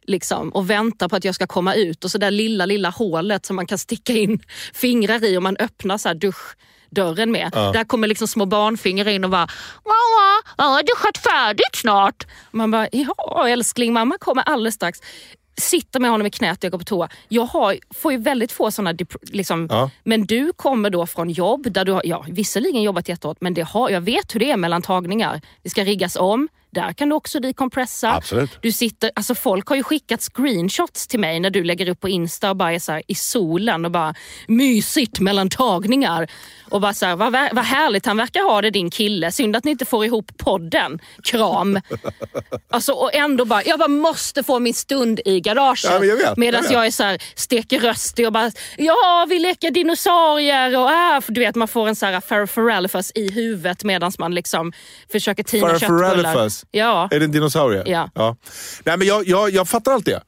[0.07, 3.45] liksom, och väntar på att jag ska komma ut och så där lilla, lilla hålet
[3.45, 4.39] som man kan sticka in
[4.73, 7.51] fingrar i om man öppnar så här duschdörren med.
[7.73, 9.47] Där kommer liksom små barnfingrar in och bara
[9.85, 12.27] Mamma, jag har duschat färdigt snart.
[12.51, 14.99] Man bara, ja älskling, mamma kommer alldeles strax
[15.57, 17.09] sitter med honom i knät och jag går på toa.
[17.27, 18.97] Jag har, får ju väldigt få sådana...
[19.21, 19.89] Liksom, Ja.
[20.03, 23.61] Men du kommer då från jobb där du har ja, visserligen jobbat jättehårt men det
[23.61, 25.41] har, jag vet hur det är mellan tagningar.
[25.63, 26.47] Det ska riggas om.
[26.75, 28.11] Där kan du också decompressa.
[28.15, 28.57] Absolut.
[28.61, 32.09] Du sitter, alltså folk har ju skickat screenshots till mig när du lägger upp på
[32.09, 34.15] Insta och bara är så här, i solen och bara
[34.47, 36.27] mysigt mellan tagningar.
[36.69, 39.31] Och bara så här, vad, vad härligt han verkar ha det din kille.
[39.31, 40.99] Synd att ni inte får ihop podden.
[41.23, 41.79] Kram.
[42.69, 45.83] Alltså, och ändå bara, jag bara måste få min stund i garaget.
[45.83, 49.39] Ja, jag vet, Medan jag jag, är så här, steker röstig och bara, ja vi
[49.39, 54.11] leker dinosaurier och äh, du vet man får en så här Farrell i huvudet medan
[54.19, 54.73] man liksom
[55.11, 56.49] försöker tina köttbullar.
[56.71, 57.09] Ja.
[57.11, 57.83] Är det en dinosaurie?
[57.85, 58.09] Ja.
[58.83, 60.21] Nej, men jag, jag, jag fattar allt det.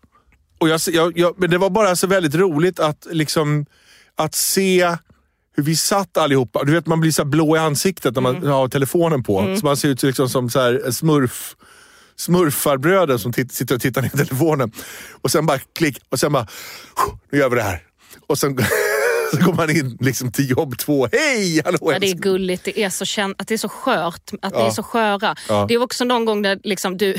[0.60, 3.66] Och jag, jag, jag, men det var bara så väldigt roligt att, liksom,
[4.16, 4.96] att se
[5.56, 6.64] hur vi satt allihopa.
[6.64, 8.50] Du vet man blir så blå i ansiktet när man Mm.
[8.50, 9.56] har telefonen på.
[9.60, 11.56] Så man ser ut liksom som så här smurf,
[12.16, 14.72] smurfarbröder som sitter och tittar ner i telefonen.
[15.22, 16.48] Och sen bara klick och sen bara,
[17.32, 17.84] nu gör vi det här.
[18.28, 18.58] Och sen
[19.40, 21.08] så går man in liksom till jobb två.
[21.12, 21.62] Hej!
[21.66, 21.78] Hallå!
[21.82, 24.60] Ja, det är gulligt, det är så kän- att det är så skört, att ni
[24.60, 24.68] Ja.
[24.68, 25.36] är så sköra.
[25.50, 25.66] Ja.
[25.70, 27.16] Det var också någon gång där liksom du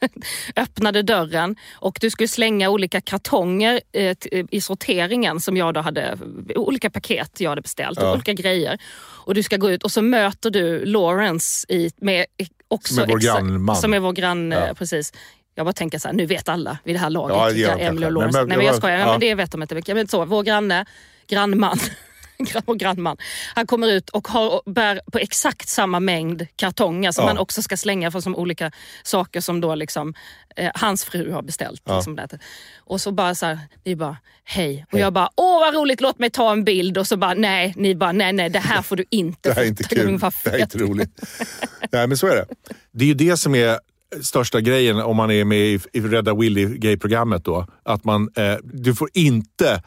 [0.56, 5.80] öppnade dörren och du skulle slänga olika kartonger eh, t- i sorteringen som jag då
[5.80, 6.18] hade,
[6.54, 8.12] olika paket jag hade beställt, Ja.
[8.12, 8.78] olika grejer.
[9.24, 12.26] Och du ska gå ut och så möter du Lawrence i, med
[12.68, 13.76] också Som är vår grannman.
[13.76, 14.74] Som är vår granne, Ja.
[14.74, 15.12] precis.
[15.54, 18.06] Jag bara tänker så här, nu vet alla vid det här laget Ja, vilka Emily
[18.06, 18.12] och.
[18.12, 19.06] Lawrence Men- Nej men jag men- skojar, ja.
[19.10, 19.94] men det vet de inte.
[19.94, 20.84] Men så, vår granne,
[21.28, 21.78] grannman,
[22.38, 23.16] Gran- vår grannman,
[23.54, 27.28] han kommer ut och har, bär på exakt samma mängd kartonger som Ja.
[27.28, 28.70] han också ska slänga för som olika
[29.02, 30.14] saker som då liksom,
[30.56, 31.82] eh, hans fru har beställt.
[31.84, 31.96] Ja.
[31.96, 32.38] Liksom det.
[32.78, 34.86] Och så bara så här, vi bara hej.
[34.92, 36.98] Och jag bara, åh vad roligt, låt mig ta en bild.
[36.98, 39.62] Och så bara, nej, ni bara, nej, nej, det här får du inte Det här
[39.62, 40.18] är inte kul.
[40.20, 41.10] Det här är inte roligt.
[41.92, 42.46] Nej, men så är det.
[42.92, 43.78] Det är ju det som är
[44.22, 47.44] största grejen om man är med i, i Rädda Willy-gay-programmet.
[47.44, 47.66] då.
[47.84, 49.82] Att man, eh, du får inte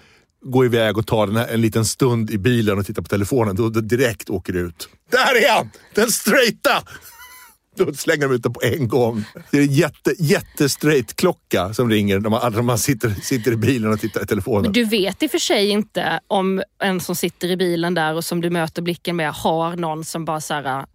[0.46, 3.56] gå iväg och ta den här, en liten stund i bilen och titta på telefonen.
[3.56, 4.90] Då, då direkt åker du ut.
[5.12, 5.70] Där är han!
[5.94, 6.84] Den straighta!
[7.76, 9.24] Då slänger de ut den på en gång.
[9.52, 13.56] Det är en jätte, jättestraight klocka som ringer när man, när man sitter, sitter i
[13.56, 14.72] bilen och tittar i telefonen.
[14.72, 18.26] Du vet i och för sig inte om en som sitter i bilen där och
[18.26, 20.86] som du möter blicken med har någon som bara så här, äh,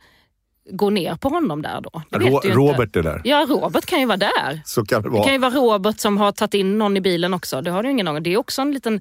[0.71, 2.03] går ner på honom där då.
[2.11, 3.21] Det ju Robert är där.
[3.25, 4.63] Ja, Robert kan ju vara där.
[4.65, 5.33] Så kan det Det kan vara.
[5.33, 7.63] ju vara Robert som har tagit in någon i bilen också.
[7.63, 8.23] Det har du ingen aning om.
[8.23, 9.01] Det är också en liten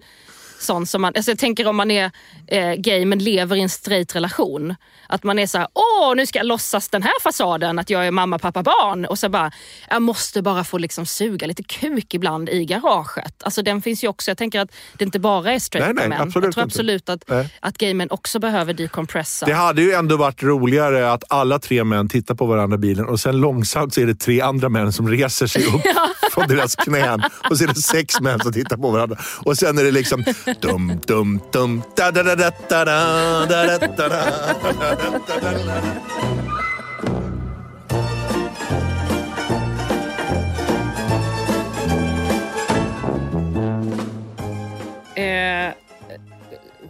[0.60, 1.14] sån som man...
[1.16, 2.12] Alltså jag tänker om man är
[2.48, 4.76] eh, gay men lever i en straight relation.
[5.08, 8.08] Att man är så här, åh nu ska jag låtsas den här fasaden att jag
[8.08, 9.06] är mamma, pappa, barn.
[9.06, 9.52] Och så bara,
[9.90, 13.44] jag måste bara få liksom suga lite kuk ibland i garaget.
[13.44, 14.32] Alltså den finns ju också.
[14.32, 16.28] Jag tänker att det inte bara är straighta Nej, nej, män.
[16.28, 17.50] absolut jag tror absolut att, Nej.
[17.60, 19.46] att gay män också behöver decompressa.
[19.46, 23.06] Det hade ju ändå varit roligare att alla tre män tittar på varandra i bilen
[23.06, 25.82] och sen långsamt så är det tre andra män som reser sig upp
[26.32, 27.24] från deras knän.
[27.50, 29.18] Och så är det sex män som tittar på varandra.
[29.46, 30.24] Och sen är det liksom
[30.62, 35.66] dum, dum, dum, da, da, da, da, da, da, da, da, da, da.
[45.16, 45.74] Eh,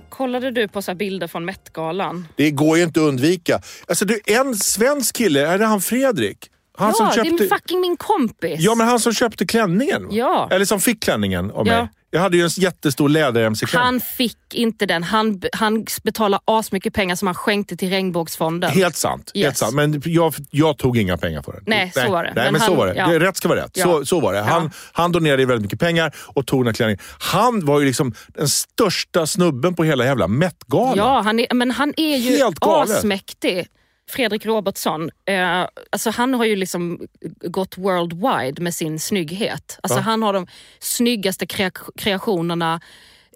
[0.10, 2.28] kollade du på så här bilder från Met-galan?
[2.36, 3.62] Det går ju inte att undvika.
[3.88, 6.50] Alltså, du, en svensk kille, är det han Fredrik?
[6.78, 7.56] Han ja, som det är köpte...
[7.56, 8.56] fucking min kompis.
[8.60, 10.08] Ja, men han som köpte klänningen.
[10.12, 10.48] Ja.
[10.52, 11.78] Eller som fick klänningen av Ja.
[11.82, 11.90] mig.
[12.16, 13.86] Jag hade ju en jättestor läder-mc-klänning.
[13.86, 15.04] Han fick inte den.
[15.04, 18.72] Han, han betalade asmycket pengar som han skänkte till regnbågsfonden.
[18.72, 19.32] Helt sant.
[19.36, 19.58] Helt Yes.
[19.60, 19.76] sant.
[19.76, 21.64] Men jag, jag tog inga pengar för den.
[21.68, 22.34] Nej, så var det.
[22.36, 22.96] Nej, Men men, så han- var det.
[22.96, 23.20] ja.
[23.20, 23.72] Rätt ska vara rätt.
[23.78, 23.84] Ja.
[23.84, 24.42] Så, så var det.
[24.42, 24.70] Han, Ja.
[24.94, 27.00] han donerade väldigt mycket pengar och tog den här klänningen.
[27.20, 30.98] Han var ju liksom den största snubben på hela jävla Met-galan.
[30.98, 32.98] Ja, han är, men han är ju Helt galet.
[32.98, 33.68] asmäktig.
[34.10, 37.08] Fredrik Robertsson, eh, alltså han har ju liksom
[37.42, 39.80] gått worldwide med sin snygghet.
[39.84, 40.04] Alltså Ja.
[40.04, 40.48] Han har de
[40.80, 42.82] snyggaste krea- kreationerna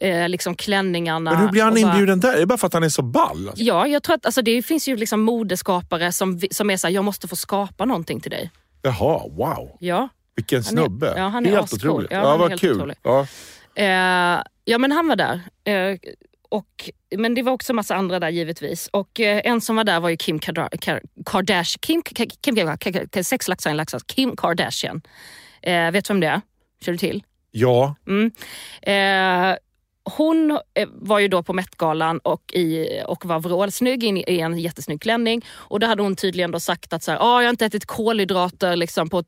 [0.02, 1.32] eh, liksom klänningarna.
[1.32, 2.34] Men hur blir han bara- inbjuden där?
[2.34, 3.48] Är det bara för att han är så ball?
[3.50, 3.64] Alltså?
[3.64, 7.06] Ja, jag tror att alltså, det finns ju liksom modeskapare som, som är såhär, jag
[7.06, 8.52] måste få skapa någonting till dig.
[8.82, 9.78] Jaha, wow.
[9.80, 10.10] Ja.
[10.36, 11.14] Vilken Han är- snubbe.
[11.18, 11.90] ja, han är helt ascool.
[11.90, 12.12] otroligt.
[12.12, 12.76] Ja, Ja, vad kul.
[12.76, 12.98] otrolig.
[13.04, 13.28] Ja.
[13.76, 15.42] Eh, ja men han var där.
[15.64, 15.98] Eh,
[16.50, 18.88] och, men det var också massa andra där givetvis.
[18.88, 21.72] Och eh, en som var där var ju Kim Kardashian.
[21.82, 22.56] Kim, Kim,
[23.12, 24.00] Kim, sex laxar, en laxar.
[24.06, 25.02] Kim Kardashian.
[25.62, 26.42] Eh, vet du vem det är?
[26.82, 27.24] Känner du till?
[27.52, 28.32] ja, Mm.
[28.82, 29.58] Eh,
[30.04, 34.60] hon eh, var ju då på Met-galan och, i, och var vrålsnygg i, i en
[34.60, 35.46] jättesnygg klänning.
[35.52, 37.86] Och då hade hon tydligen då sagt att så här, ah, jag har inte ätit
[37.86, 39.24] kolhydrater liksom på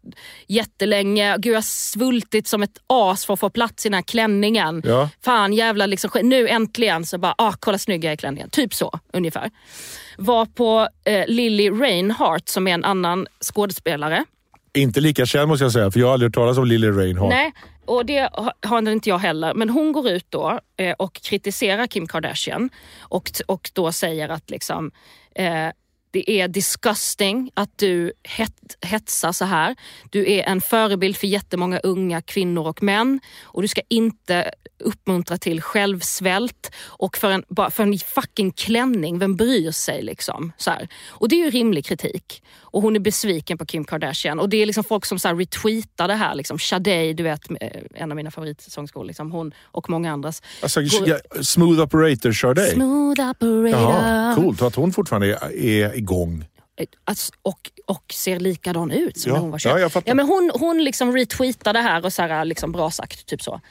[0.48, 1.36] jättelänge.
[1.38, 4.82] Gud jag har svultit som ett as för att få plats i den här klänningen.
[4.86, 5.10] Ja.
[5.22, 8.50] Fan jävla liksom, nu äntligen så bara, ah, kolla snygg jag är i klänningen.
[8.50, 9.52] Typ så ungefär.
[10.18, 14.26] Var på eh, Lily Reinhardt som är en annan skådespelare.
[14.74, 17.30] inte lika känd måste jag säga, för jag har aldrig hört talas om Lily Reinhardt.
[17.30, 17.52] Nej,
[17.86, 18.30] och det
[18.63, 19.54] har- inte jag heller.
[19.54, 24.50] Men hon går ut då eh, och kritiserar Kim Kardashian och, och då säger att
[24.50, 24.91] liksom,
[25.36, 25.67] eh,
[26.13, 29.76] det är disgusting att du het, hetsar så här.
[30.10, 35.38] Du är en förebild för jättemånga unga kvinnor och män och du ska inte uppmuntra
[35.38, 40.52] till självsvält och för en, bara för en fucking klänning, vem bryr sig liksom?
[40.58, 40.88] Så här.
[41.10, 42.44] Och det är ju rimlig kritik.
[42.72, 45.36] Och hon är besviken på Kim Kardashian och det är liksom folk som så här
[45.36, 46.36] retweetar det här.
[46.36, 46.60] Liksom.
[46.60, 50.42] Sade, du vet eh, en av mina favoritsångerskor, liksom, hon och många andras.
[50.62, 52.72] Alltså, Går- ja, smooth operator dig.
[52.72, 53.68] Smooth operator.
[53.70, 56.46] Jaha, coolt att hon fortfarande är, är igång.
[56.80, 59.82] Eh, Alltså, och, och ser likadan ut som Ja, när hon var ja, 21.
[59.82, 60.10] jag fattar.
[60.10, 63.26] ja, men hon, hon liksom retweetade det här och så här, liksom bra sagt.
[63.26, 63.62] Typ så.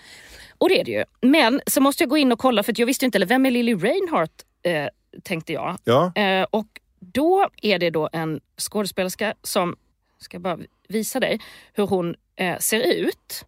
[0.59, 1.05] Och det är det ju.
[1.23, 3.51] Men så måste jag gå in och kolla för jag visste inte, eller vem är
[3.51, 4.33] Lily Reinhardt?
[4.63, 4.87] Eh,
[5.23, 5.79] tänkte jag.
[5.85, 6.13] Ja.
[6.15, 6.67] Eh, och
[7.01, 9.77] då är det då en skådespelerska som,
[10.19, 10.59] ska bara
[10.89, 11.41] visa dig
[11.73, 13.45] hur hon eh, ser ut.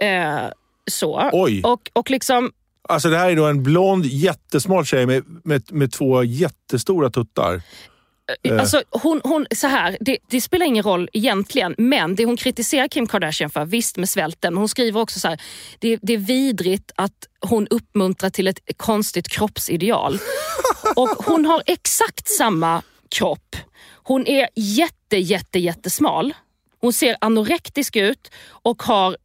[0.00, 0.48] Eh,
[0.90, 1.30] så.
[1.32, 1.62] Oj.
[1.64, 2.52] Och, och liksom,
[2.88, 7.62] Alltså det här är då en blond jättesmal tjej med, med, med två jättestora tuttar.
[8.42, 8.60] Eh.
[8.60, 12.88] Alltså, hon, hon, så här, det, det spelar ingen roll egentligen, men det hon kritiserar
[12.88, 15.40] Kim Kardashian för, visst med svälten, men hon skriver också så här,
[15.78, 20.18] det, det är vidrigt att hon uppmuntrar till ett konstigt kroppsideal.
[20.96, 23.56] Och hon har exakt samma kropp.
[24.02, 26.34] Hon är jätte, jätte, jättesmal.
[26.80, 29.16] Hon ser anorektisk ut och har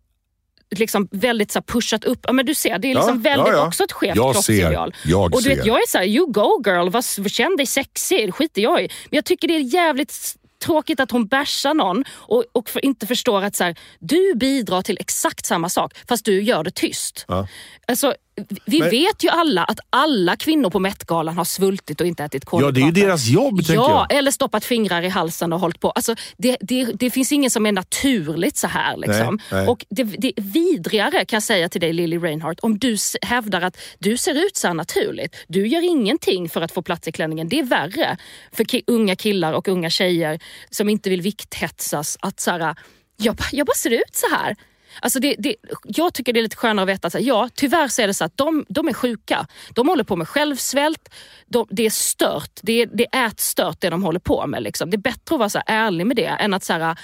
[0.79, 2.19] liksom väldigt så pushat upp.
[2.23, 3.67] Ja, men du ser, det är liksom Ja, väldigt ja, ja.
[3.67, 4.93] också ett skevt Jag kroppsideal.
[5.03, 5.67] ser, jag och du vet, ser.
[5.67, 8.87] jag är så här, you go girl, var, känn dig sexig, det skiter jag i.
[9.09, 13.07] Men jag tycker det är jävligt tråkigt att hon bashar någon och, och för, inte
[13.07, 17.25] förstår att så här, du bidrar till exakt samma sak fast du gör det tyst.
[17.27, 17.47] Ja.
[17.87, 18.15] Alltså,
[18.65, 22.43] vi Men- vet ju alla att alla kvinnor på Met-galan har svultit och inte ätit
[22.51, 23.01] Ja, det är ju kolhydrater.
[23.07, 24.17] deras jobb, tänker Ja, jag.
[24.17, 25.91] eller stoppat fingrar i halsen och hållit på.
[25.91, 28.97] Alltså, det, det, det finns ingen som är naturligt så här.
[28.97, 29.39] Liksom.
[29.51, 29.67] Nej, nej.
[29.67, 33.61] Och det, det är vidrigare kan jag säga till dig Lily Reinhardt om du hävdar
[33.61, 35.35] att du ser ut så här naturligt.
[35.47, 37.49] Du gör ingenting för att få plats i klänningen.
[37.49, 38.17] Det är värre
[38.51, 42.75] för ki- unga killar och unga tjejer som inte vill vikthetsas att så här,
[43.17, 44.55] jag, jag bara ser ut så här.
[45.01, 48.01] Alltså det, det, jag tycker det är lite skönare att veta att ja, tyvärr så
[48.01, 49.47] är det så att de, de är sjuka.
[49.69, 51.09] De håller på med självsvält.
[51.47, 52.59] De, det är stört.
[52.61, 54.63] Det är, det är ätstört det de håller på med.
[54.63, 54.89] Liksom.
[54.89, 56.97] Det är bättre att vara så ärlig med det än att så här,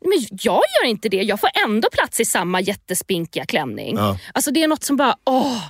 [0.00, 1.22] men jag gör inte det.
[1.22, 3.96] Jag får ändå plats i samma jättespinkiga klänning.
[3.96, 4.18] Ja.
[4.34, 5.62] Alltså det är något som bara, åh.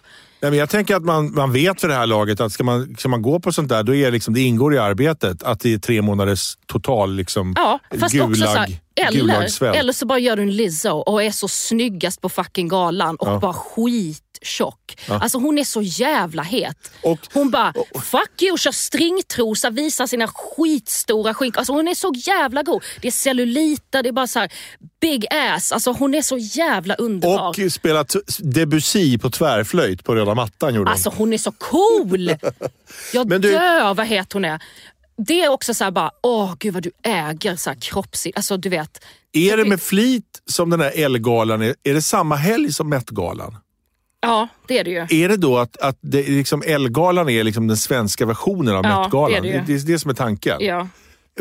[0.42, 2.96] Nej, men jag tänker att man, man vet för det här laget att ska man,
[2.98, 5.72] ska man gå på sånt där, då är liksom, det ingår i arbetet att det
[5.74, 10.18] är tre månaders total liksom, Ja, fast gulag, också så här, eller, eller så bara
[10.18, 13.38] gör du en Lizzo och är så snyggast på fucking galan och Ja.
[13.38, 13.53] bara
[14.42, 14.96] skittjock.
[15.09, 16.90] Alltså hon är så jävla het.
[17.03, 17.72] Och- hon bara,
[18.05, 21.59] fuck you, kör stringtrosa, visar sina skitstora skinkor.
[21.61, 22.83] Alltså hon är så jävla god.
[23.00, 24.53] Det är celluliter, det är bara så här
[25.00, 25.72] big ass.
[25.72, 27.48] Alltså hon är så jävla underbar.
[27.66, 30.92] Och spelat Debussy på tvärflöjt på röda mattan gjorde hon.
[30.92, 32.35] Alltså hon är så cool!
[33.12, 34.62] Jag Men du- dör vad het hon är.
[35.26, 38.37] Det är också så här bara, åh gud vad du äger så här kroppsigt.
[38.37, 39.05] Alltså du vet.
[39.33, 41.74] Är det med flit som den här Ellegalan är?
[41.83, 43.57] Är det samma helg som Met-galan?
[44.20, 45.22] Ja, det är det ju.
[45.24, 49.02] Är det då att, att det, liksom Ellegalan är liksom den svenska versionen av Ja,
[49.02, 49.42] Met-galan?
[49.42, 50.56] det är det det är det som är tanken.
[50.61, 50.88] Ja.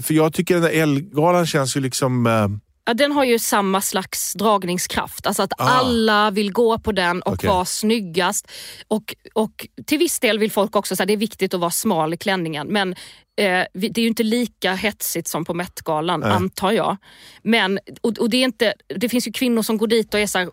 [0.01, 2.27] För jag tycker den där Ellegalan känns ju liksom...
[2.27, 2.47] eh,
[2.85, 5.27] Ja, den har ju samma slags dragningskraft.
[5.27, 5.63] Alltså att Ah.
[5.63, 7.49] alla vill gå på den och Okej.
[7.49, 8.51] vara snyggast.
[8.87, 12.13] Och, och till viss del vill folk också säga det är viktigt att vara smal
[12.13, 12.67] i klänningen.
[12.67, 16.97] Men eh, det är ju inte lika hetsigt som på Met-galan, antar jag.
[17.43, 20.27] Men, och, och det, är inte, det finns ju kvinnor som går dit och är
[20.27, 20.49] så här,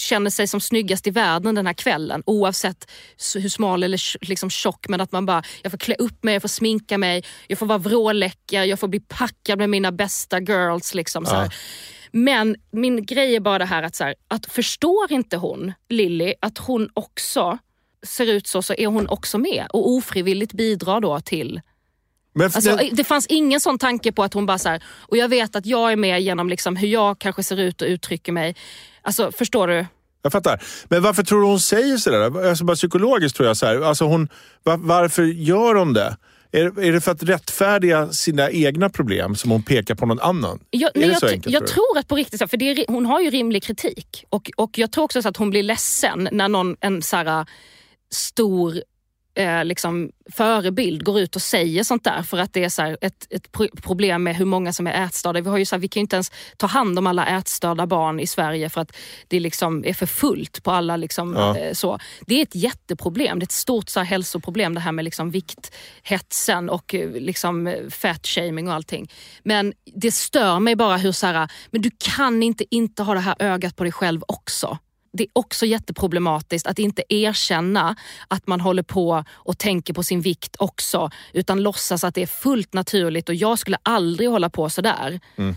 [0.00, 2.22] känner sig som snyggast i världen den här kvällen.
[2.26, 2.90] Oavsett
[3.34, 4.88] hur smal eller liksom tjock.
[4.88, 7.66] Men att man bara, jag får klä upp mig, jag får sminka mig, jag får
[7.66, 10.94] vara vråläcker, jag får bli packad med mina bästa girls.
[10.94, 11.54] Liksom, så här.
[12.12, 16.34] Men min grej är bara det här att, så här, att förstår inte hon, Lilly,
[16.40, 17.58] att hon också
[18.06, 21.60] ser ut så, så är hon också med och ofrivilligt bidrar då till
[22.34, 25.16] Men Alltså, det, det fanns ingen sån tanke på att hon bara så här, och
[25.16, 28.32] jag vet att jag är med genom liksom hur jag kanske ser ut och uttrycker
[28.32, 28.56] mig.
[29.02, 29.86] Alltså förstår du?
[30.22, 30.62] jag fattar.
[30.88, 32.48] Men varför tror du hon säger sådär?
[32.48, 33.56] Alltså bara psykologiskt tror jag.
[33.56, 33.80] Så här.
[33.80, 34.28] Alltså hon,
[34.62, 36.16] va- varför gör hon det?
[36.52, 40.60] Är, är det för att rättfärdiga sina egna problem som hon pekar på någon annan?
[40.70, 41.52] Jag, nej, jag, enkelt?
[41.54, 44.24] jag tror tror att på riktigt, för det är, hon har ju rimlig kritik.
[44.28, 47.46] Och, och jag tror också så att hon blir ledsen när någon, en så här,
[48.10, 48.82] stor
[49.34, 52.22] eh, liksom, förebild går ut och säger sånt där.
[52.22, 55.40] För att det är så ett, ett pro- problem med hur många som är ätstörda.
[55.40, 57.86] Vi, har ju så här, vi kan ju inte ens ta hand om alla ätstörda
[57.86, 58.96] barn i Sverige för att
[59.28, 60.96] det liksom är för fullt på alla.
[60.96, 61.56] Liksom, Ja.
[61.58, 61.98] eh, så.
[62.26, 63.38] Det är ett jätteproblem.
[63.38, 67.66] Det är ett stort så här, hälsoproblem det här med liksom, vikthetsen och eh, liksom,
[67.66, 69.10] eh, fat shaming och allting.
[69.42, 73.20] Men det stör mig bara hur så här, men du kan inte inte ha det
[73.20, 74.78] här ögat på dig själv också.
[75.16, 77.96] Det är också jätteproblematiskt att inte erkänna
[78.28, 81.10] att man håller på och tänker på sin vikt också.
[81.32, 85.20] Utan låtsas att det är fullt naturligt och jag skulle aldrig hålla på sådär.
[85.36, 85.54] Mm.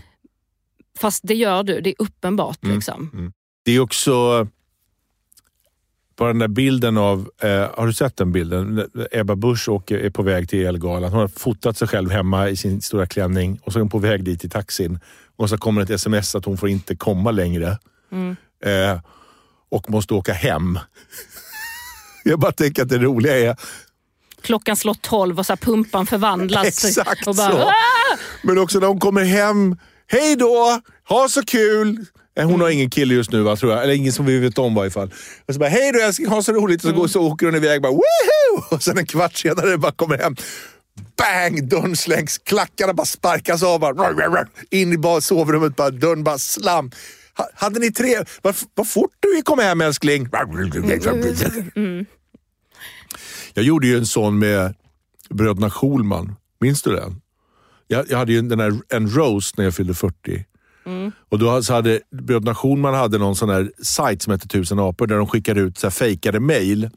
[0.98, 2.58] Fast det gör du, det är uppenbart.
[2.64, 3.32] Liksom.
[3.64, 4.46] Det är också
[6.16, 8.88] bara den där bilden av, eh, har du sett den bilden?
[9.10, 11.10] Ebba Busch åker, är på väg till Elgalan.
[11.10, 13.98] Hon har fotat sig själv hemma i sin stora klänning och så är hon på
[13.98, 15.00] väg dit i taxin.
[15.36, 17.78] Och så kommer ett sms att hon får inte komma längre.
[18.64, 19.00] Eh,
[19.70, 20.78] och måste åka hem.
[22.24, 23.56] Jag bara tänker att det roliga är
[24.42, 26.66] Klockan slår tolv och så pumpan förvandlas.
[26.84, 27.58] Exakt och bara, så.
[27.58, 27.72] "Ah!"
[28.42, 29.76] Men också när hon kommer hem.
[30.06, 30.80] Hej då!
[31.08, 32.06] Ha så kul!
[32.38, 33.82] Eh, Hon har ingen kille just nu, va, tror jag.
[33.82, 35.12] Eller ingen som vi vet om i varje fall.
[35.48, 36.84] Och så bara, hej då älskling, ha så roligt.
[36.84, 38.64] Och så, går, så åker hon iväg bara, woohoo!
[38.70, 40.36] Och sen en kvart senare bara kommer hem.
[41.16, 41.68] Bang!
[41.68, 43.80] Dörren slängs, klackarna bara sparkas av.
[43.80, 46.90] Bara, in i bara sovrummet, bara, dörren bara slam.
[47.38, 48.14] Ha- Hade ni tre...
[48.42, 50.28] Vad, vad fort du kom hem älskling.
[53.54, 54.74] Jag gjorde ju en sån med
[55.30, 56.36] bröderna Schulman.
[56.60, 57.20] Minns du den?
[57.86, 60.44] Jag, jag hade ju den här, en roast när jag fyllde 40.
[61.28, 65.06] Och då så hade bröderna Schulman hade någon sån här sajt som hette Tusen apor
[65.06, 66.90] där de skickade ut så här fejkade mail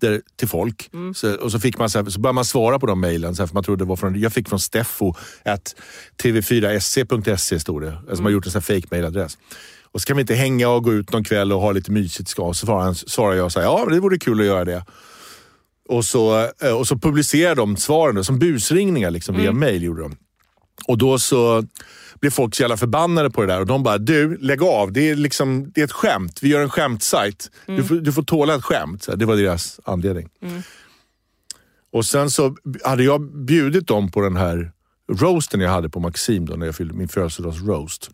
[0.00, 0.90] där, till folk.
[1.14, 3.36] Så, och så, fick man, så, här, så började man svara på de mejlen.
[3.36, 5.74] Så här, för man trodde det var från, jag fick från Steffo att
[6.22, 7.92] tv4sc.se stod det.
[7.92, 9.38] Alltså man har gjort en fake mailadress.
[9.92, 12.28] Och så kan vi inte hänga och gå ut någon kväll och ha lite mysigt.
[12.28, 12.54] Ska.
[12.54, 14.84] Så svarar, han- svarar jag så här, ja det vore kul att göra det.
[15.88, 19.82] Och så, eh, och så publicerade de svaren som busringningar liksom, via mail.
[19.82, 20.16] Gjorde de.
[20.88, 21.64] Och då så
[22.20, 24.92] blev folk så jävla förbannade på det där och de bara, du lägg av.
[24.92, 26.42] Det är, liksom, det är ett skämt.
[26.42, 27.50] Vi gör en skämtsajt.
[27.66, 29.02] Du, får, du får tåla ett skämt.
[29.02, 30.28] Så det var deras anledning.
[31.92, 34.72] Och sen så hade jag bjudit dem på den här
[35.12, 38.10] roasten jag hade på Maxim då, när jag fyllde min födelsedagsroast.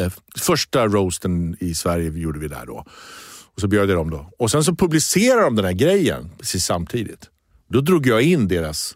[0.00, 2.84] Eh, första roasten i Sverige gjorde vi där då.
[3.54, 4.30] Och så bjöd jag dem då.
[4.38, 7.30] Och sen så publicerade de den här grejen precis samtidigt.
[7.68, 8.94] Då drog jag in deras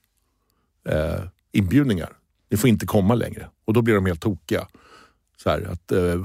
[0.89, 1.21] eh,
[1.53, 2.13] inbjudningar.
[2.51, 3.49] Ni får inte komma längre.
[3.65, 4.67] Och då blir de helt tokiga.
[5.43, 6.25] Så här, att, eh,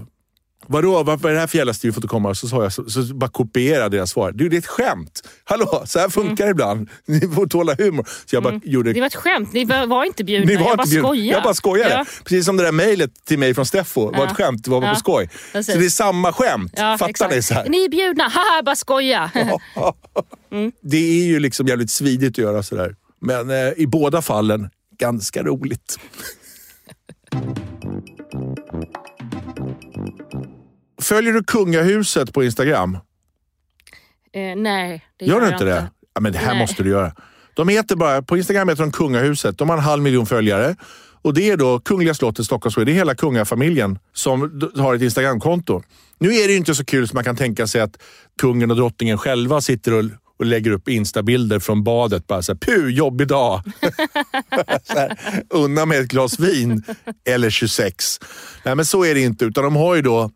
[0.70, 1.74] Vadå, vad vad är det här för jävla?
[1.82, 2.36] Du får inte komma.
[2.36, 4.32] Så, sa jag, så, så bara kopierade deras svar.
[4.32, 5.28] Du, det är ett skämt.
[5.44, 6.90] Hallå, så här funkar det ibland.
[7.06, 8.08] Ni får tåla humor.
[8.26, 10.46] Så jag bara gjorde Det var ett skämt, ni var var inte bjudna.
[10.46, 11.08] ni var jag inte bara bjudna.
[11.08, 11.34] skojar.
[11.36, 11.94] Jag bara skojade.
[11.94, 12.06] Ja.
[12.24, 14.26] Precis som det där mejlet till mig från Steffo var Ja.
[14.32, 14.64] ett skämt.
[14.64, 14.94] Det var Ja.
[14.94, 15.30] på skoj.
[15.52, 15.74] Precis.
[15.74, 16.74] Så det är samma skämt.
[16.78, 17.36] Ja, Fattar exakt.
[17.36, 17.42] ni?
[17.42, 17.70] Så här?
[17.70, 19.32] Ni är bjudna, haha, bara skoja.
[20.82, 22.96] Det är ju liksom jävligt svidigt att göra sådär.
[23.22, 24.70] Men eh, i båda fallen,
[25.00, 26.00] ganska roligt.
[31.02, 32.98] Följer du kungahuset på Instagram?
[34.34, 35.90] eh, nej, det Gör du jag inte det?
[36.14, 36.60] Ja, men det här Nej.
[36.60, 37.12] måste du göra.
[37.54, 39.58] De heter bara, på Instagram heter de Kungahuset.
[39.58, 40.76] De har en halv miljon följare.
[41.22, 45.82] Och Det är då Kungliga slottet Stockholms Det är hela kungafamiljen som har ett Instagramkonto.
[46.20, 47.98] Nu är det ju inte så kul som man kan tänka sig att
[48.42, 50.04] kungen och drottningen själva sitter och,
[50.40, 52.28] och lägger upp instabilder från badet.
[52.28, 53.62] Bara så här, puh, jobbig dag.
[54.88, 55.18] här,
[55.50, 56.84] unna med ett glas vin
[57.30, 58.20] eller 26.
[58.64, 59.46] Nej, men så är det inte.
[59.46, 60.32] Utan de har ju då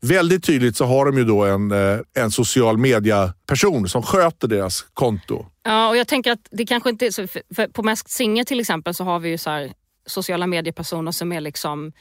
[0.00, 4.82] Väldigt tydligt så har de ju då en, eh, en social media-person som sköter deras
[4.94, 5.46] konto.
[5.62, 8.60] Ja, och jag tänker att det kanske inte är så, för på Masked Singer till
[8.60, 9.72] exempel så har vi ju så här,
[10.06, 11.92] sociala mediepersoner som är liksom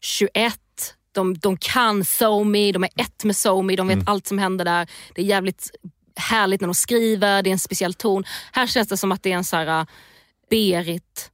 [0.00, 0.54] 21,
[1.12, 4.08] de, de kan SoMe, de är ett med SoMe, de vet Mm.
[4.08, 4.88] allt som händer där.
[5.14, 5.70] Det är jävligt
[6.18, 8.24] härligt när de skriver, det är en speciell ton.
[8.52, 9.86] Här känns det som att det är en så här, uh,
[10.50, 11.30] Berit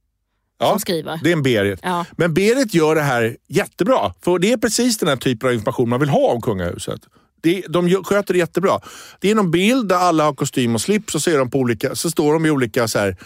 [0.59, 1.19] som skriver.
[1.23, 1.79] Det är en Berit.
[1.83, 2.05] Ja.
[2.17, 4.13] Men Berit gör det här jättebra.
[4.21, 7.01] För det är precis den här typen av information man vill ha om kungahuset.
[7.41, 8.79] Det, de sköter det jättebra.
[9.19, 11.59] Det är någon bild där alla har kostym och slips och så, är de på
[11.59, 13.17] olika, så står de i olika så här,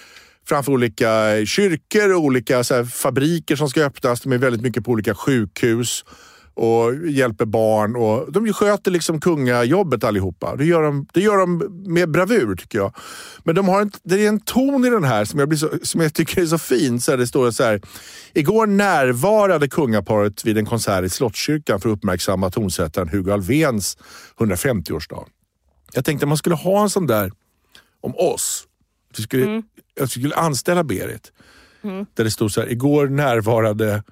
[0.48, 1.10] framför olika
[1.46, 4.22] kyrkor och olika så här, fabriker som ska öppnas.
[4.22, 6.06] De är väldigt mycket på olika sjukhus.
[6.60, 7.95] Och hjälper barn.
[7.95, 10.55] Och de sköter liksom kungajobbet allihopa.
[10.55, 11.57] Det gör, de, det gör de
[11.93, 12.95] med bravur tycker jag.
[13.43, 15.70] Men de har en, det är en ton i den här som jag, blir så,
[15.84, 17.01] som jag tycker är så fin.
[17.01, 17.82] Så här, det står så här.
[18.34, 23.97] Igår närvarade kungaparet vid en konsert i Slottskyrkan för att uppmärksamma tonsättaren Hugo Alvéns
[24.38, 25.26] 150-årsdag.
[25.93, 27.32] Jag tänkte att man skulle ha en sån där
[28.01, 28.64] om oss.
[29.18, 29.64] Vi skulle,
[29.95, 31.32] Jag skulle anställa Berit.
[32.14, 34.03] Där det stod så här, igår närvarade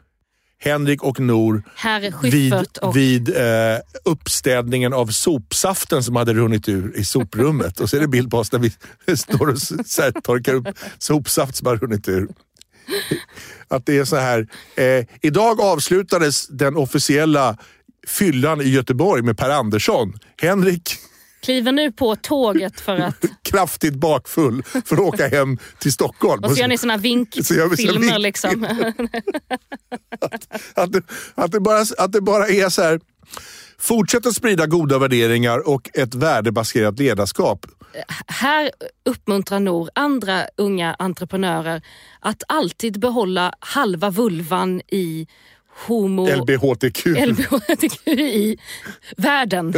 [0.60, 1.64] Henrik och Nor
[2.22, 2.98] vid, och...
[2.98, 7.80] vid eh, uppstädningen av sopsaften som hade runnit ur i soprummet.
[7.80, 8.72] och så är det bild på oss när vi
[9.18, 12.28] står och så här, torkar upp sopsaft som har runnit ur.
[13.68, 14.48] Att det är så här.
[14.76, 17.58] Eh, idag avslutades den officiella
[18.08, 20.14] fyllan i Göteborg med Per Andersson.
[20.42, 20.98] Henrik
[21.42, 23.26] Kliver nu på tåget för att...
[23.42, 26.44] kraftigt bakfull för att åka hem till Stockholm.
[26.44, 28.64] Och så gör ni såna Så vinkfilmer vink- liksom.
[30.74, 31.02] Att det,
[31.36, 33.00] att det, bara, att det bara är så här.
[33.80, 37.66] Fortsätt att sprida goda värderingar och ett värdebaserat ledarskap.
[38.28, 38.72] Här
[39.06, 41.82] uppmuntrar Nor andra unga entreprenörer
[42.20, 45.28] att alltid behålla halva vulvan i
[45.86, 46.28] homo...
[46.36, 47.06] LBHTQ.
[47.06, 49.74] LBHTQI-världen.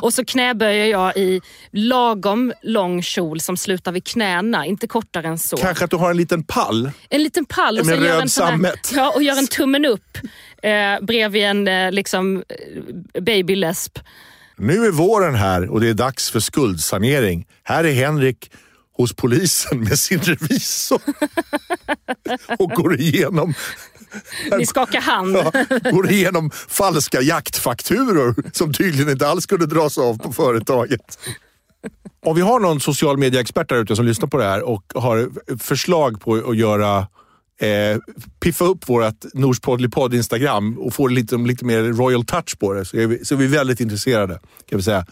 [0.00, 1.40] Och så knäböjer jag i
[1.72, 5.56] lagom lång kjol som slutar vid knäna, inte kortare än så.
[5.56, 6.90] Kanske att du har en liten pall.
[7.08, 8.92] En liten pall och, Med röd en sån här, sammet.
[8.94, 10.18] ja, och gör en tummen upp
[10.62, 10.70] eh,
[11.02, 12.42] bredvid en eh, liksom,
[13.14, 13.98] eh, babylesp.
[14.56, 17.46] Nu är våren här och det är dags för skuldsanering.
[17.62, 18.50] Här är Henrik
[18.96, 21.00] hos polisen med sin revisor
[22.58, 23.54] och går igenom,
[24.58, 25.36] Ni skakar hand.
[25.36, 25.52] ja,
[25.90, 31.18] går igenom falska jaktfakturor som tydligen inte alls kunde dras av på företaget.
[32.24, 35.30] Om vi har någon social media-expert där ute som lyssnar på det här och har
[35.58, 36.98] förslag på att göra
[37.60, 37.98] eh,
[38.40, 42.96] piffa upp vårt Norspodlypodd Instagram och få lite, lite mer royal touch på det så
[42.96, 44.40] är vi, så är vi väldigt intresserade.
[44.68, 45.06] Kan vi säga.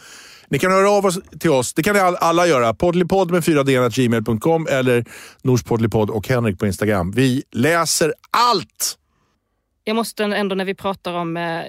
[0.49, 1.75] Ni kan höra av oss till oss.
[1.75, 2.75] Det kan ni all, alla göra.
[2.75, 5.05] Poddlypodd med 4d.gmail.com eller
[5.43, 7.11] Norspodlypodd och Henrik på Instagram.
[7.11, 8.99] Vi läser allt!
[9.85, 11.65] Jag måste ändå när vi pratar om eh,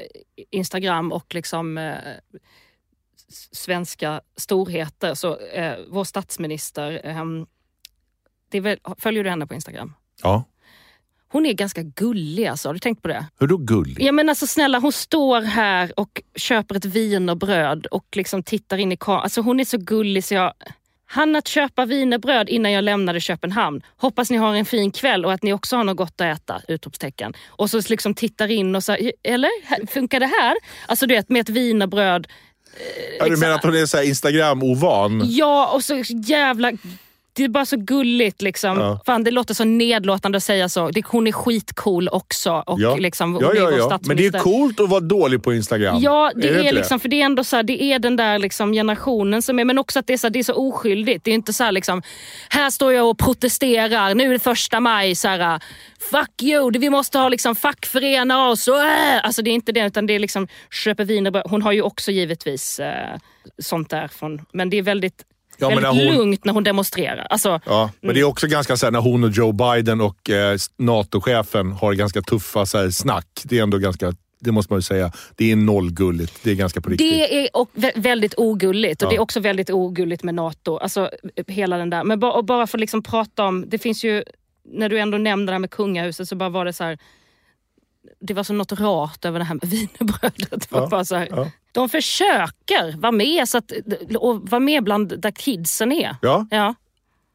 [0.51, 1.95] Instagram och liksom eh,
[3.51, 6.91] svenska storheter så eh, vår statsminister,
[8.49, 9.93] det är väl, följer du henne på Instagram?
[10.23, 10.43] Ja.
[11.27, 13.25] Hon är ganska gullig alltså, har du tänkt på det?
[13.39, 14.01] Hur då gullig?
[14.01, 18.91] Ja men alltså snälla, hon står här och köper ett wienerbröd och liksom tittar in
[18.91, 19.23] i kameran.
[19.23, 20.53] Alltså hon är så gullig så jag...
[21.05, 23.81] Han att köpa wienerbröd innan jag lämnade Köpenhamn.
[23.97, 26.61] Hoppas ni har en fin kväll och att ni också har något gott att äta!
[26.67, 27.33] Utropstecken.
[27.47, 29.87] Och så liksom tittar in och så eller?
[29.87, 30.55] Funkar det här?
[30.87, 32.27] Alltså du vet med ett wienerbröd.
[33.19, 35.21] Ja, du menar att hon är så Instagram-ovan?
[35.25, 36.71] Ja och så jävla...
[37.35, 38.79] Det är bara så gulligt liksom.
[38.79, 38.99] Ja.
[39.05, 40.89] Fan, det låter så nedlåtande att säga så.
[40.89, 42.63] Det, hon är skitcool också.
[42.67, 42.95] Och Ja.
[42.95, 43.99] liksom, ja, är ja, ja.
[44.07, 45.97] Men det är coolt att vara dålig på Instagram.
[46.01, 48.39] Ja, det är, inte liksom, för det är ändå så här, det är den där
[48.39, 51.23] liksom generationen som är, men också att det är så, här, det är så oskyldigt.
[51.23, 52.01] Det är inte så här liksom,
[52.49, 55.59] här står jag och protesterar, nu är det första maj, så här,
[56.11, 58.67] fuck you, det- vi måste ha liksom fackförena oss.
[58.67, 59.19] Och, äh.
[59.25, 61.43] Alltså det är inte det, utan det är liksom, köper wienerbröd.
[61.49, 63.17] Hon har ju också givetvis eh,
[63.61, 65.23] sånt där från, men det är väldigt,
[65.57, 67.27] Ja, väldigt hon- lugnt när hon demonstrerar.
[67.29, 70.29] Alltså, Ja, men det är också ganska så här, när hon och Joe Biden och
[70.29, 73.27] eh, NATO-chefen har ganska tuffa så här, snack.
[73.43, 76.39] Det är ändå ganska, det måste man ju säga, det är nollgulligt.
[76.43, 77.09] Det är ganska på riktigt.
[77.11, 79.09] Det är och vä- väldigt ogulligt och Ja.
[79.09, 80.77] det är också väldigt ogulligt med NATO.
[80.77, 81.09] Alltså
[81.47, 82.03] hela den där.
[82.03, 84.23] Men bara, och bara för att liksom prata om, det finns ju,
[84.73, 86.97] när du ändå nämnde det här med kungahuset så bara var det så här.
[88.19, 90.49] Det var så något rart över det här med wienerbrödet.
[90.49, 91.51] Det Ja, bara så här, ja.
[91.71, 93.71] De försöker vara med, så att,
[94.19, 96.15] och vara med bland där kidsen är.
[96.21, 96.75] Ja, Ja.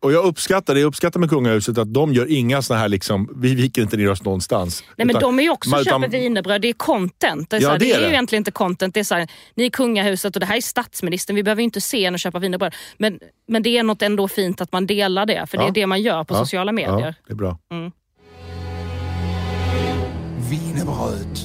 [0.03, 0.81] och jag uppskattar det.
[0.81, 4.11] Jag uppskattar med kungahuset att de gör inga såna här, liksom, vi viker inte ner
[4.11, 4.85] oss någonstans.
[4.97, 6.63] Nej, men Utan- de är ju också man- köper wienerbröd.
[6.63, 7.51] Det är content.
[7.51, 8.13] Det är, Ja, här, det det är är, ju det.
[8.13, 8.95] egentligen inte content.
[8.95, 11.37] Det är så här, ni är kungahuset och det här är statsministern.
[11.37, 12.75] Vi behöver ju inte se en och köpa wienerbröd.
[12.99, 13.19] Men,
[13.49, 15.47] men det är något ändå fint att man delar det.
[15.47, 15.69] För det Ja.
[15.69, 17.01] är det man gör på sociala medier.
[17.01, 17.59] Ja, det är bra.
[20.51, 21.39] Wienerbröd.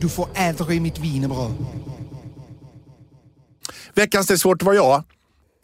[0.00, 1.52] Du får aldrig mitt wienerbröd.
[3.94, 4.94] Veckans Det är svårt att vara jag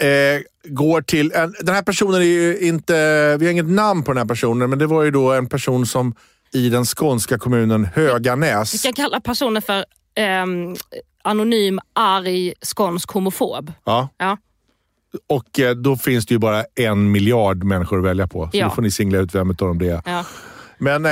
[0.02, 1.32] eh, går till...
[1.34, 3.36] En, den här personen är ju inte...
[3.36, 5.86] Vi har inget namn på den här personen, men det var ju då en person
[5.86, 6.14] som
[6.52, 8.80] i den skånska kommunen Vi Höganäs.
[8.80, 9.84] ska kalla personen för
[10.14, 10.76] ehm,
[11.22, 13.72] anonym, arg, skånsk homofob.
[13.84, 14.36] Ja, Ja.
[15.28, 18.48] och eh, då finns det ju bara en miljard människor att välja på.
[18.52, 18.64] Så Ja.
[18.68, 20.02] då får ni singla ut vem av dem det är.
[20.06, 20.24] Ja.
[20.78, 21.10] Men eh,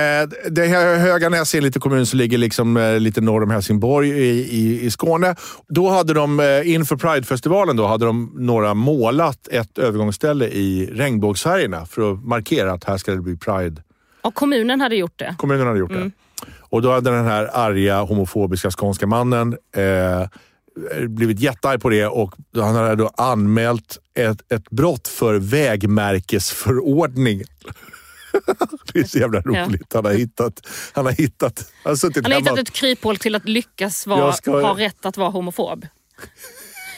[0.50, 4.08] det här Höganäs är en liten kommun som ligger liksom, eh, lite norr om Helsingborg
[4.10, 5.36] i, i, i Skåne.
[5.68, 11.86] Då hade de eh, inför Pridefestivalen då, hade de några målat ett övergångsställe i regnbågsfärgerna
[11.86, 13.82] för att markera att här ska det bli Pride
[14.22, 15.34] Och kommunen hade gjort det.
[15.38, 16.02] Kommunen hade gjort Mm.
[16.02, 16.10] det.
[16.60, 20.28] Och då hade den här arga homofobiska skånska mannen eh,
[21.08, 27.42] blivit jättearg på det och han hade då anmält ett, ett brott för vägmärkesförordning.
[28.94, 29.92] Det är så jävla roligt.
[29.94, 30.66] Han har hittat...
[30.92, 31.72] Han har hittat...
[31.82, 35.16] Han har Han har hittat ett kryphål till att lyckas vara, ska- ha rätt att
[35.16, 35.86] vara homofob.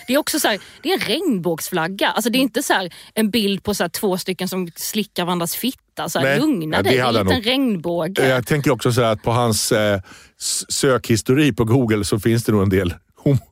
[0.07, 2.09] Det är också så här, det är en regnbågsflagga.
[2.09, 5.57] Alltså det är inte så här en bild på så två stycken som slickar varandras
[5.57, 6.09] fitta.
[6.09, 6.39] Så här, Nej.
[6.41, 8.29] lugna Ja, det dig, det är hade en regnbåge.
[8.29, 10.01] Jag tänker också så här att på hans eh,
[10.69, 12.95] sökhistorik på Google så finns det nog en del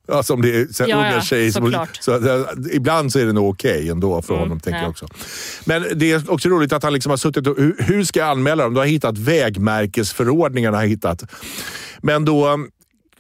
[0.09, 1.51] Alltså om det är så Ja, unga ja, tjejer.
[1.51, 2.41] som- så, att, eh,
[2.73, 4.83] ibland så är det nog okej ändå för honom, tänker ja.
[4.83, 5.07] jag också.
[5.65, 7.57] Men det är också roligt att han liksom har suttit och...
[7.57, 8.75] Hur, hur ska jag anmäla dem?
[8.75, 10.77] Du har hittat vägmärkesförordningarna.
[10.77, 11.23] Har hittat.
[12.03, 12.67] Men då...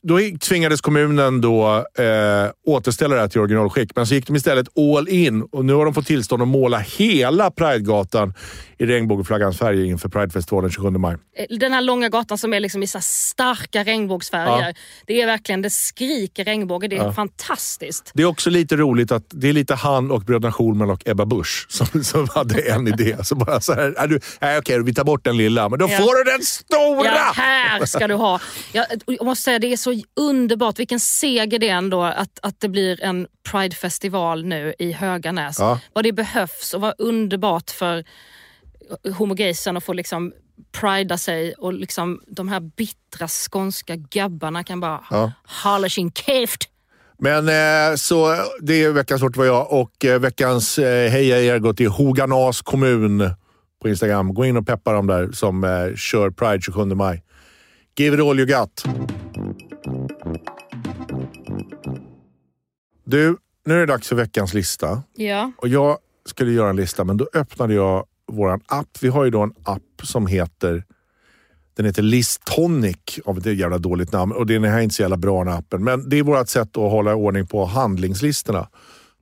[0.07, 4.67] Då tvingades kommunen då eh, återställa det här till originalskick, men så gick de istället
[4.79, 8.35] all in och nu har de fått tillstånd att måla hela Pridegatan
[8.79, 11.17] i regnbågsflaggans färger inför Pridefestivalen 27 maj.
[11.37, 14.67] Eh, Den här långa gatan som är liksom i så starka regnbågsfärger.
[14.69, 14.73] Ja.
[15.07, 16.89] Det är verkligen, det skriker regnbåge.
[16.89, 18.11] Det är fantastiskt.
[18.15, 21.25] Det är också lite roligt att det är lite han och bröderna Schulman och Ebba
[21.27, 23.17] Busch som, som hade en idé.
[23.25, 25.89] Så bara så här, är du, nej, okej, vi tar bort den lilla, men då
[25.91, 25.99] Ja.
[25.99, 27.05] får du den stora!
[27.15, 28.41] Ja, här ska du ha.
[28.73, 30.79] Jag, jag måste säga, det är så underbart.
[30.79, 35.57] Vilken seger det är ändå att, att det blir en Pride-festival nu i Höganäs.
[35.59, 35.81] Ja.
[35.93, 38.05] Vad det behövs och vad underbart för
[39.19, 40.33] homogaysen att få liksom
[40.81, 45.33] prida sig och liksom de här bittra skånska gabbarna kan bara Ja.
[45.65, 46.69] hålla sin käft.
[47.19, 51.59] Men eh, så det är veckans ord var jag och eh, veckans eh, heja er
[51.59, 53.31] går till Hoganäs kommun
[53.83, 54.35] på Instagram.
[54.35, 57.23] Gå in och peppa dem där som eh, kör Pride 27 maj.
[57.99, 58.85] Give it all you got.
[63.05, 63.37] Du,
[63.67, 65.03] nu är det dags för veckans lista.
[65.15, 65.53] Ja.
[65.57, 68.89] Och jag skulle göra en lista, men då öppnade jag våran app.
[69.01, 70.85] Vi har ju då en app som heter
[71.77, 75.45] den heter Listonic av ett jävla dåligt namn och den är inte så jävla bra
[75.45, 75.85] den appen.
[75.85, 78.69] Men det är vårt sätt att hålla ordning på handlingslistorna.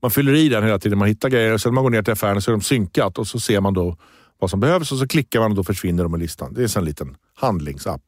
[0.03, 2.03] Man fyller i den hela tiden, man hittar grejer och sen när man går ner
[2.03, 3.97] till affären så är de synkat och så ser man då
[4.39, 6.55] vad som behövs och så klickar man och då försvinner de i listan.
[6.55, 8.03] Det är en liten handlingsapp.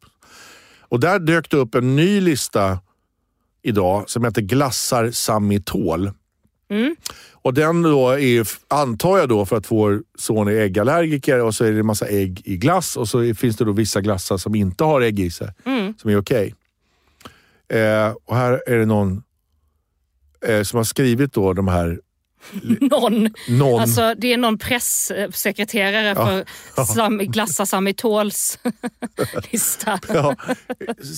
[0.80, 2.78] Och där dök det upp en ny lista
[3.64, 6.10] idag som heter Glassar Samitol.
[7.32, 11.64] Och den då är, antar jag då för att vår son är äggallergiker och så
[11.64, 14.54] är det en massa ägg i glass och så finns det då vissa glassar som
[14.54, 15.48] inte har ägg i sig,
[15.96, 16.54] som är okej.
[17.68, 19.22] Eh, och här är det någon
[20.46, 22.00] eh, som har skrivit då de här...
[22.80, 23.34] Någon.
[23.48, 26.44] Någon, Alltså, det är någon pressekreterare för
[26.94, 28.58] Sam, Glassa Samitols
[29.52, 30.00] lista.
[30.08, 30.36] ja,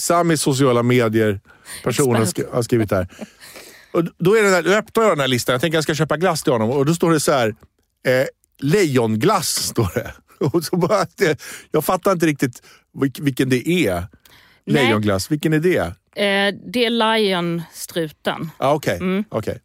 [0.01, 1.41] Samis sociala medier
[1.85, 3.09] person har, skri- har skrivit det här.
[3.93, 5.95] Och då, är det där, då öppnar jag den här listan, jag tänker jag ska
[5.95, 7.49] köpa glass till honom och då står det så här,
[8.07, 8.27] eh,
[8.61, 10.12] lejonglass står det.
[10.47, 12.62] Och så bara, det, jag fattar inte riktigt
[12.95, 14.07] vilk- vilken det är.
[14.66, 15.77] Lejonglass, vilken är det?
[16.16, 18.51] Eh, det är Lion-struten.
[18.59, 18.97] Ja, Okej.
[18.97, 19.24] Mm.
[19.29, 19.59] okej.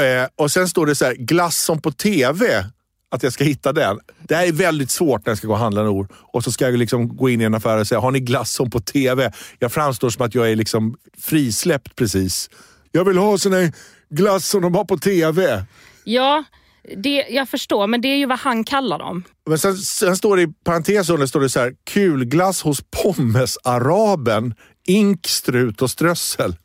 [0.00, 2.64] Eh, och sen står det så här, glass som på TV.
[3.10, 4.00] Att jag ska hitta den.
[4.22, 6.12] Det här är väldigt svårt när jag ska gå och handla en ord.
[6.12, 8.52] Och så ska jag liksom gå in i en affär och säga, har ni glass
[8.52, 9.32] som på TV?
[9.58, 12.50] Jag framstår som att jag är liksom frisläppt precis.
[12.92, 13.72] Jag vill ha sån här
[14.10, 15.64] glass som de har på TV.
[16.04, 16.44] Ja,
[16.96, 19.24] det, jag förstår, men det är ju vad han kallar dem.
[19.46, 24.54] Men sen, sen står det i parentes under står det så här, kulglass hos pommesaraben,
[24.86, 26.56] ink, strut och strössel.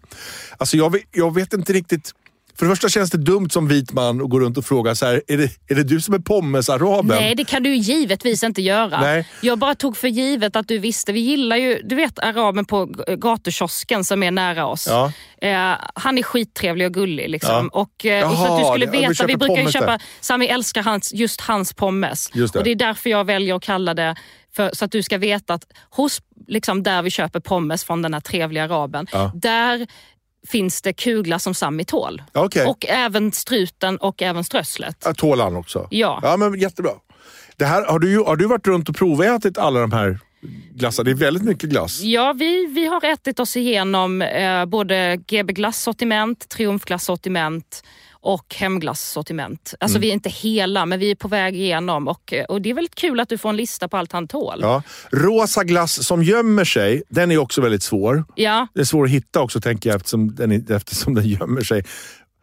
[0.57, 2.11] Alltså jag, jag vet inte riktigt.
[2.56, 5.06] För det första känns det dumt som vit man att gå runt och fråga så
[5.06, 7.08] här, är det, är det du som är pommesaraben?
[7.18, 9.02] Nej, det kan du givetvis inte göra.
[9.02, 9.28] Nej.
[9.41, 11.12] Jag bara tog för givet att du visste.
[11.12, 14.88] Vi gillar ju, du vet araben på g- gatukiosken som är nära oss.
[14.89, 15.12] Ja.
[15.41, 17.30] Eh, han är skittrevlig och gullig.
[17.30, 17.70] Liksom.
[17.74, 17.80] Ja.
[17.82, 19.86] Och, eh, och så att Jaha, du skulle vi veta, köper vi brukar ju köpa,
[19.86, 20.02] där.
[20.22, 22.30] Sami älskar hans, just hans pommes.
[22.34, 22.60] Just det.
[22.60, 24.16] Och det är därför jag väljer att kalla det
[24.56, 28.14] för, så att du ska veta att hos liksom där vi köper pommes från den
[28.14, 29.32] här trevliga araben, Ja.
[29.36, 29.88] där
[30.47, 32.21] finns det kuglar som Sami tål.
[32.33, 32.65] Okej.
[32.65, 34.97] Och även struten och även strösslet.
[35.05, 35.87] Ja, Tål han också?
[35.91, 36.19] Ja.
[36.23, 36.91] Ja, men jättebra.
[37.57, 40.19] Det här, har, du, har du varit runt och provätit alla de här
[40.71, 41.03] glassarna?
[41.05, 42.01] Det är väldigt mycket glass.
[42.01, 47.83] Ja, vi, vi har ätit oss igenom eh, både GB Glass-sortiment, Triumfglass-sortiment
[48.24, 49.74] och hemglass-sortiment.
[49.80, 50.01] Alltså Mm.
[50.01, 52.74] vi är inte hela, men vi är på väg igenom och, eh, och det är
[52.74, 54.59] väldigt kul att du får en lista på allt han tål.
[54.61, 54.84] Ja.
[55.11, 58.26] Rosa glass som gömmer sig, den är också väldigt svår.
[58.36, 61.84] Ja, Det är svår att hitta också tänker jag eftersom den, eftersom den gömmer sig.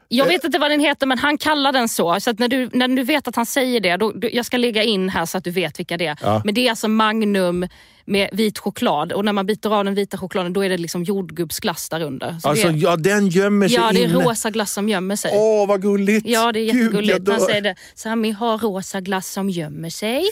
[0.08, 2.20] jag vet inte vad den heter men han kallar den så.
[2.20, 4.82] Så när, du, när du vet att han säger det, då, då, jag ska lägga
[4.82, 6.18] in här så att du vet vilka det är.
[6.22, 6.42] Ja.
[6.44, 7.68] Men det är alltså Magnum
[8.08, 11.04] med vit choklad och när man biter av den vita chokladen då är det liksom
[11.04, 12.36] jordgubbsglass där under.
[12.42, 14.14] Så Alltså, det, ja, den gömmer sig ja, det är inne.
[14.14, 15.30] rosa glass som gömmer sig.
[15.34, 16.26] Åh, vad gulligt!
[16.26, 17.20] Ja, det är Gud, jättegulligt.
[17.28, 17.74] jag Han säger det.
[17.94, 20.24] Sami har rosa glass som gömmer sig.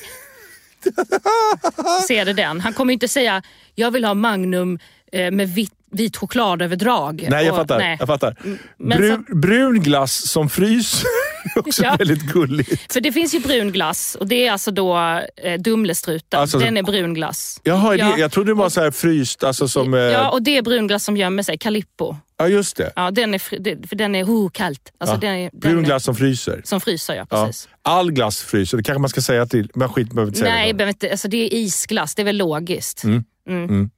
[2.10, 2.60] Är det den.
[2.60, 3.42] Han kommer inte säga,
[3.74, 4.78] jag vill ha Magnum
[5.12, 7.26] eh, med vit, vit chokladöverdrag.
[7.30, 7.78] Nej, jag Och- fattar.
[7.78, 7.96] nej.
[7.98, 8.36] Jag fattar.
[8.78, 11.08] Brun, brun glass som fryser
[11.56, 11.96] också Ja.
[11.98, 12.92] väldigt gulligt.
[12.92, 14.96] För det finns ju brun glass och det är alltså då
[15.42, 16.40] eh, Dumlestruten.
[16.40, 17.60] Alltså- Den är brun glass.
[17.64, 18.14] Jaha, Ja.
[18.14, 19.94] det, jag trodde det var så här fryst, alltså som...
[19.94, 21.58] eh, Ja, och det är brun glass som gömmer sig.
[21.58, 22.16] Calippo.
[22.38, 22.92] ja, just det.
[22.96, 23.38] Ja, den är,
[23.86, 24.92] för den är oh, kallt.
[24.98, 25.20] Alltså Ja.
[25.20, 26.60] den är, den Brun är, glass som fryser.
[26.64, 27.26] Som fryser, ja.
[27.30, 27.46] Ja.
[27.46, 27.68] Precis.
[27.82, 29.70] All glass fryser, det kanske man ska säga till...
[29.74, 30.88] Men skit behöver inte säga Nej, det.
[30.88, 32.14] inte, alltså det är isglass.
[32.14, 33.04] Det är väl logiskt.
[33.04, 33.90] Mm.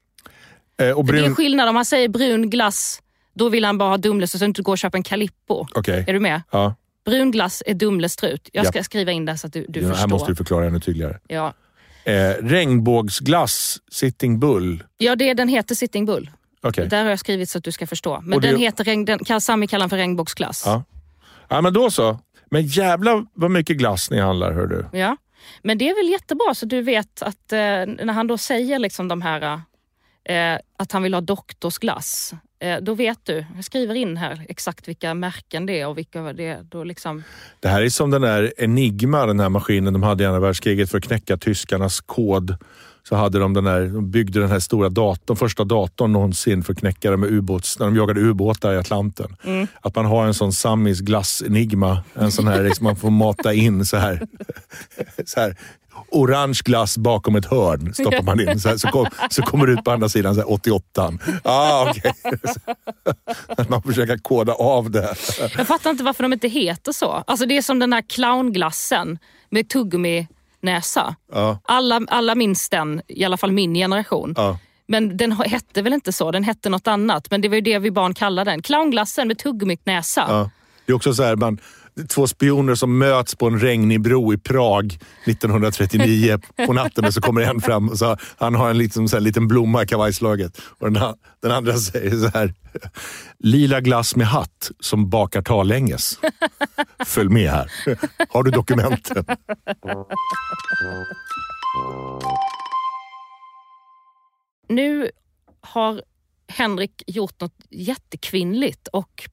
[0.80, 1.34] Eh, och För Det är brun...
[1.34, 3.00] skillnad om man säger brun glass.
[3.34, 5.66] Då vill han bara ha Dumles och så inte gå och köpa en Calippo.
[5.74, 6.04] Okej.
[6.08, 6.42] Är du med?
[6.50, 6.74] Ja.
[7.10, 8.48] Brun glass är Dumlestrut.
[8.52, 8.82] Jag ska Ja.
[8.84, 10.08] skriva in det så att du, du Ja, här förstår.
[10.08, 11.18] måste du förklara ännu tydligare.
[11.28, 11.52] ja.
[12.04, 14.84] Eh, regnbågsglass, Sitting Bull.
[14.98, 16.30] ja, det, den heter Sitting Bull.
[16.62, 16.86] Okej.
[16.88, 18.20] Där har jag skrivit så att du ska förstå.
[18.20, 20.62] Men Och det- den heter, regn- den, Sami kallar den för regnbågsglass.
[20.66, 20.82] Ja.
[21.48, 22.18] ja, men då så.
[22.50, 24.86] Men jävla vad mycket glass ni handlar, hör du.
[24.98, 25.16] Ja.
[25.62, 29.08] Men det är väl jättebra så du vet att eh, när han då säger liksom
[29.08, 29.60] de här
[30.24, 32.32] eh, att han vill ha doktorsglass.
[32.60, 36.32] Eh, då vet du, jag skriver in här exakt vilka märken det är och vilka
[36.32, 36.62] det är.
[36.62, 37.22] Då liksom,
[37.60, 40.90] Det här är som den där Enigma, den här maskinen de hade i andra världskriget
[40.90, 42.56] för att knäcka tyskarnas kod.
[43.08, 46.72] Så hade de den där, de byggde den här stora datorn, första datorn någonsin för
[46.72, 49.36] att knäcka det med ubåts, när de jagade ubåtar i Atlanten.
[49.80, 53.54] Att man har en sån Sammis glass Enigma, en sån här liksom man får mata
[53.54, 54.26] in så här.
[55.26, 55.56] Så här
[56.10, 58.60] orange glass bakom ett hörn stoppar man in.
[58.60, 61.12] Så, här, så, kom, så kommer det ut på andra sidan så här, 88.
[61.44, 61.94] Ah.
[63.48, 65.14] Att man försöker koda av det.
[65.56, 67.24] jag fattar inte varför de inte heter så.
[67.26, 69.18] Alltså det är som den här clownglassen
[69.50, 71.16] med tuggummi-näsa.
[71.32, 71.58] Ja.
[71.64, 74.34] Alla, alla minns den, i alla fall min generation.
[74.36, 74.58] Ja.
[74.86, 77.30] Men den hette väl inte så, den hette något annat.
[77.30, 78.62] Men det var ju det vi barn kallade den.
[78.62, 80.24] Clownglassen med tuggummi-näsa.
[80.28, 80.50] Ja.
[80.86, 81.58] Det är också så här, man,
[82.08, 87.20] två spioner som möts på en regnig bro i Prag 1939 på natten och så
[87.20, 90.60] kommer en fram och så, han har en liksom, så här, liten blomma i kavajslaget.
[90.78, 92.54] Och den, den andra säger så här,
[93.38, 96.18] lila glass med hatt som bakar talänges.
[97.04, 97.70] Följ med här.
[98.28, 99.24] Har du dokumenten?
[104.68, 105.10] Nu
[105.60, 106.02] har
[106.48, 109.28] Henrik gjort något jättekvinnligt och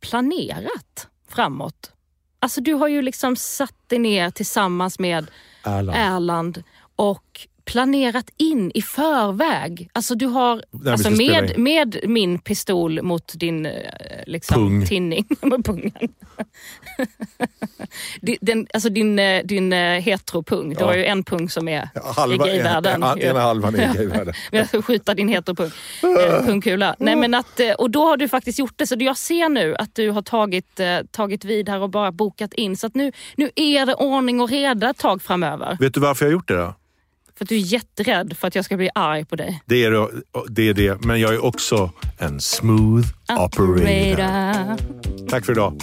[0.00, 1.92] planerat framåt.
[2.40, 5.30] Alltså du har ju liksom satt dig ner tillsammans med
[5.64, 5.98] Erland.
[5.98, 6.62] Erland
[6.96, 9.90] och planerat in i förväg.
[9.92, 13.72] Alltså du har, alltså med, med min pistol mot din eh,
[14.26, 14.86] liksom, Pung.
[14.86, 15.92] tinning, med pungen.
[18.20, 20.86] Din- alltså din, eh, din eh, heteropung, du Ja.
[20.86, 23.02] har ju en pung som är Halva, i gayvärlden.
[23.02, 24.34] en- ena halvan är i gayvärlden.
[24.50, 25.70] Jag ska skjuta din heteropung,
[26.46, 26.96] pungkula.
[26.98, 28.86] Nej, men att, och då har du faktiskt gjort det.
[28.86, 32.76] Så jag ser nu att du har tagit, tagit vid här och bara bokat in.
[32.76, 35.76] Så att nu, nu är det ordning och reda ett tag framöver.
[35.80, 36.74] Vet du varför jag har gjort det då?
[37.40, 39.62] För att du är jätterädd för att jag ska bli arg på dig.
[39.66, 40.08] Det är det,
[40.48, 41.04] det, är det.
[41.04, 43.76] men jag är också en smooth operator.
[43.76, 45.28] Operator.
[45.28, 45.80] Tack för idag.